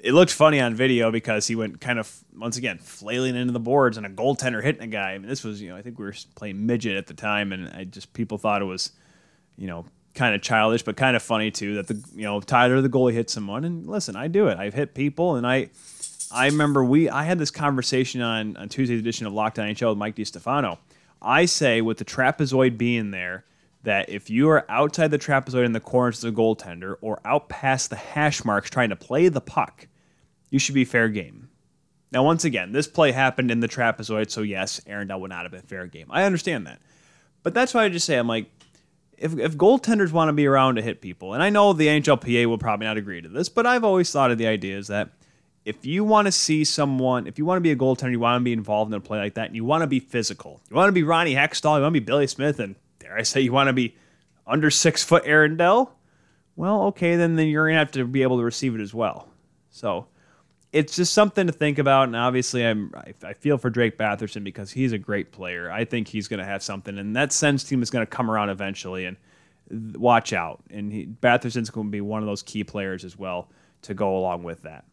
it 0.05 0.13
looked 0.13 0.33
funny 0.33 0.61
on 0.61 0.75
video 0.75 1.11
because 1.11 1.47
he 1.47 1.57
went 1.57 1.81
kind 1.81 1.99
of 1.99 2.15
once 2.37 2.59
again 2.59 2.77
flailing 2.77 3.37
into 3.37 3.55
the 3.55 3.61
boards 3.61 3.97
and 3.97 4.05
a 4.05 4.11
goaltender 4.11 4.63
hitting 4.63 4.83
a 4.83 4.87
guy. 4.87 5.13
I 5.13 5.19
mean, 5.19 5.29
this 5.29 5.43
was 5.43 5.63
you 5.63 5.71
know 5.71 5.77
I 5.77 5.83
think 5.83 5.99
we 5.99 6.05
were 6.05 6.15
playing 6.35 6.67
midget 6.67 6.99
at 6.99 7.07
the 7.07 7.15
time, 7.15 7.53
and 7.53 7.71
I 7.71 7.85
just 7.85 8.13
people 8.13 8.37
thought 8.37 8.61
it 8.61 8.67
was 8.67 8.93
you 9.57 9.67
know 9.67 9.87
kind 10.15 10.35
of 10.35 10.43
childish, 10.43 10.83
but 10.83 10.97
kind 10.97 11.17
of 11.17 11.23
funny 11.23 11.51
too 11.51 11.75
that 11.75 11.89
the 11.89 12.03
you 12.15 12.23
know 12.23 12.41
Tyler 12.41 12.81
the 12.81 12.89
goalie 12.89 13.13
hit 13.13 13.31
someone. 13.31 13.65
And 13.65 13.87
listen, 13.87 14.17
I 14.17 14.29
do 14.29 14.49
it. 14.49 14.59
I've 14.59 14.75
hit 14.75 14.95
people, 14.95 15.37
and 15.37 15.47
I 15.47 15.71
I 16.33 16.47
remember 16.47 16.85
we 16.85 17.09
I 17.09 17.25
had 17.25 17.39
this 17.39 17.51
conversation 17.51 18.21
on 18.21 18.57
on 18.57 18.69
Tuesday's 18.69 19.01
edition 19.01 19.27
of 19.27 19.33
Locked 19.33 19.59
On 19.59 19.69
NHL 19.69 19.91
with 19.91 19.99
Mike 19.99 20.17
DiStefano. 20.17 20.79
I 21.21 21.47
say 21.47 21.81
with 21.81 21.99
the 21.99 22.05
trapezoid 22.05 22.77
being 22.77 23.11
there 23.11 23.45
that 23.83 24.09
if 24.09 24.31
you 24.31 24.49
are 24.49 24.65
outside 24.69 25.11
the 25.11 25.19
trapezoid 25.19 25.65
in 25.65 25.73
the 25.73 25.81
corners 25.81 26.19
as 26.19 26.25
a 26.25 26.33
goaltender 26.33 26.97
or 27.01 27.21
out 27.25 27.49
past 27.49 27.91
the 27.91 27.97
hash 27.97 28.45
marks 28.45 28.71
trying 28.71 28.89
to 28.91 28.97
play 28.97 29.29
the 29.29 29.41
puck, 29.41 29.89
you 30.51 30.59
should 30.59 30.75
be 30.75 30.85
fair 30.85 31.09
game. 31.09 31.49
Now, 32.11 32.23
once 32.23 32.45
again, 32.45 32.73
this 32.73 32.87
play 32.87 33.13
happened 33.13 33.51
in 33.51 33.61
the 33.61 33.69
trapezoid, 33.69 34.31
so 34.31 34.43
yes, 34.43 34.81
Aaron 34.87 35.09
Dell 35.09 35.21
would 35.21 35.31
not 35.31 35.43
have 35.43 35.53
been 35.53 35.63
fair 35.63 35.87
game. 35.87 36.07
I 36.11 36.25
understand 36.25 36.67
that. 36.67 36.81
But 37.43 37.55
that's 37.55 37.75
why 37.75 37.85
I 37.85 37.89
just 37.89 38.07
say, 38.07 38.17
I'm 38.17 38.29
like, 38.29 38.54
if, 39.19 39.39
if 39.39 39.57
goaltenders 39.57 40.13
want 40.13 40.29
to 40.29 40.33
be 40.33 40.47
around 40.47 40.77
to 40.77 40.83
hit 40.83 41.01
people, 41.01 41.35
and 41.35 41.43
I 41.43 41.51
know 41.51 41.73
the 41.73 41.87
NHLPA 41.87 42.47
will 42.47 42.59
probably 42.59 42.87
not 42.87 42.97
agree 42.97 43.21
to 43.21 43.29
this, 43.29 43.49
but 43.49 43.67
I've 43.67 43.85
always 43.85 44.11
thought 44.11 44.31
of 44.31 44.39
the 44.39 44.47
idea 44.47 44.77
is 44.79 44.89
that 44.89 45.11
if 45.65 45.87
you 45.87 46.05
want 46.05 46.27
to 46.27 46.33
see 46.33 46.65
someone, 46.65 47.27
if 47.27 47.39
you 47.39 47.45
want 47.45 47.57
to 47.57 47.63
be 47.63 47.71
a 47.71 47.77
goaltender, 47.77 48.11
you 48.11 48.21
want 48.21 48.41
to 48.41 48.45
be 48.45 48.53
involved 48.53 48.93
in 48.93 48.97
a 48.97 49.01
play 49.01 49.19
like 49.19 49.35
that, 49.35 49.47
and 49.47 49.57
you 49.57 49.65
want 49.65 49.83
to 49.83 49.87
be 49.87 50.01
physical, 50.01 50.61
you 50.71 50.77
want 50.77 50.89
to 50.89 50.93
be 50.93 51.03
Ronnie 51.03 51.35
Hextall, 51.35 51.77
you 51.77 51.83
want 51.83 51.95
to 51.95 52.01
be 52.01 52.05
Billy 52.05 52.27
Smith, 52.27 52.61
and 52.61 52.75
dare 52.99 53.17
I 53.17 53.23
say, 53.23 53.41
you 53.41 53.53
want 53.53 53.69
to 53.69 53.73
be 53.73 53.97
under 54.47 54.71
six 54.71 55.03
foot 55.03 55.23
Aaron 55.25 55.57
well, 56.57 56.83
okay, 56.85 57.17
then, 57.17 57.37
then 57.37 57.49
you're 57.49 57.67
going 57.67 57.75
to 57.75 57.79
have 57.79 57.91
to 57.93 58.05
be 58.05 58.23
able 58.23 58.39
to 58.39 58.45
receive 58.45 58.75
it 58.75 58.81
as 58.81 58.95
well. 58.95 59.29
So 59.71 60.07
it's 60.75 60.97
just 60.97 61.15
something 61.15 61.47
to 61.47 61.53
think 61.53 61.79
about. 61.79 62.09
And 62.09 62.17
obviously, 62.17 62.67
I'm 62.67 62.93
I 63.23 63.33
feel 63.33 63.57
for 63.57 63.71
Drake 63.71 63.97
Batherson 63.97 64.45
because 64.45 64.73
he's 64.73 64.93
a 64.93 64.99
great 64.99 65.33
player. 65.33 65.71
I 65.71 65.85
think 65.85 66.09
he's 66.09 66.29
going 66.29 66.41
to 66.41 66.45
have 66.45 66.63
something, 66.63 66.99
and 66.99 67.17
that 67.17 67.33
Sens 67.33 67.65
team 67.65 67.83
is 67.83 67.91
going 67.91 68.05
to 68.05 68.11
come 68.11 68.31
around 68.31 68.51
eventually. 68.51 69.07
And 69.07 69.17
watch 69.71 70.33
out. 70.33 70.63
And 70.71 70.93
he, 70.93 71.07
Batherson's 71.07 71.71
going 71.71 71.87
to 71.87 71.91
be 71.91 72.01
one 72.01 72.23
of 72.23 72.27
those 72.27 72.43
key 72.43 72.65
players 72.65 73.05
as 73.05 73.19
well 73.19 73.49
to 73.83 73.95
go 73.95 74.17
along 74.17 74.43
with 74.43 74.63
that. 74.63 74.85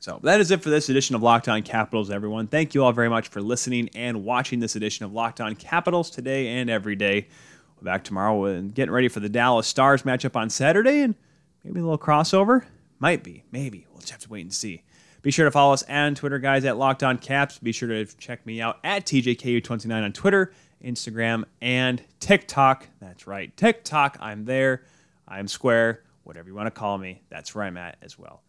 So 0.00 0.20
that 0.22 0.40
is 0.40 0.50
it 0.50 0.62
for 0.62 0.70
this 0.70 0.88
edition 0.88 1.16
of 1.16 1.22
Locked 1.22 1.48
On 1.48 1.62
Capitals, 1.62 2.10
everyone. 2.10 2.46
Thank 2.46 2.74
you 2.74 2.84
all 2.84 2.92
very 2.92 3.08
much 3.08 3.28
for 3.28 3.40
listening 3.40 3.88
and 3.94 4.24
watching 4.24 4.60
this 4.60 4.76
edition 4.76 5.04
of 5.04 5.12
Locked 5.12 5.40
On 5.40 5.54
Capitals 5.54 6.10
today 6.10 6.48
and 6.48 6.68
every 6.68 6.96
day. 6.96 7.28
We're 7.76 7.84
back 7.84 8.04
tomorrow 8.04 8.44
and 8.44 8.74
getting 8.74 8.92
ready 8.92 9.08
for 9.08 9.20
the 9.20 9.28
Dallas 9.28 9.66
Stars 9.66 10.02
matchup 10.02 10.36
on 10.36 10.50
Saturday 10.50 11.00
and 11.00 11.14
maybe 11.64 11.80
a 11.80 11.82
little 11.82 11.98
crossover. 11.98 12.64
Might 12.98 13.22
be, 13.22 13.44
maybe. 13.50 13.86
We'll 13.90 14.00
just 14.00 14.12
have 14.12 14.20
to 14.22 14.28
wait 14.28 14.42
and 14.42 14.54
see. 14.54 14.82
Be 15.26 15.32
sure 15.32 15.44
to 15.44 15.50
follow 15.50 15.72
us 15.72 15.82
on 15.88 16.14
Twitter, 16.14 16.38
guys, 16.38 16.64
at 16.64 16.76
Locked 16.76 17.02
On 17.02 17.18
Caps. 17.18 17.58
Be 17.58 17.72
sure 17.72 17.88
to 17.88 18.04
check 18.04 18.46
me 18.46 18.60
out 18.60 18.78
at 18.84 19.06
TJKU29 19.06 20.04
on 20.04 20.12
Twitter, 20.12 20.52
Instagram, 20.84 21.42
and 21.60 22.00
TikTok. 22.20 22.86
That's 23.00 23.26
right, 23.26 23.54
TikTok. 23.56 24.18
I'm 24.20 24.44
there. 24.44 24.84
I'm 25.26 25.48
square. 25.48 26.04
Whatever 26.22 26.50
you 26.50 26.54
want 26.54 26.68
to 26.68 26.70
call 26.70 26.96
me, 26.96 27.22
that's 27.28 27.56
where 27.56 27.64
I'm 27.64 27.76
at 27.76 27.96
as 28.02 28.16
well. 28.16 28.44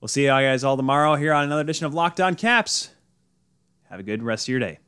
We'll 0.00 0.06
see 0.06 0.22
you 0.22 0.28
guys 0.28 0.62
all 0.62 0.76
tomorrow 0.76 1.16
here 1.16 1.32
on 1.32 1.42
another 1.42 1.62
edition 1.62 1.86
of 1.86 1.94
Locked 1.94 2.20
On 2.20 2.36
Caps. 2.36 2.90
Have 3.90 3.98
a 3.98 4.04
good 4.04 4.22
rest 4.22 4.44
of 4.44 4.50
your 4.50 4.60
day. 4.60 4.78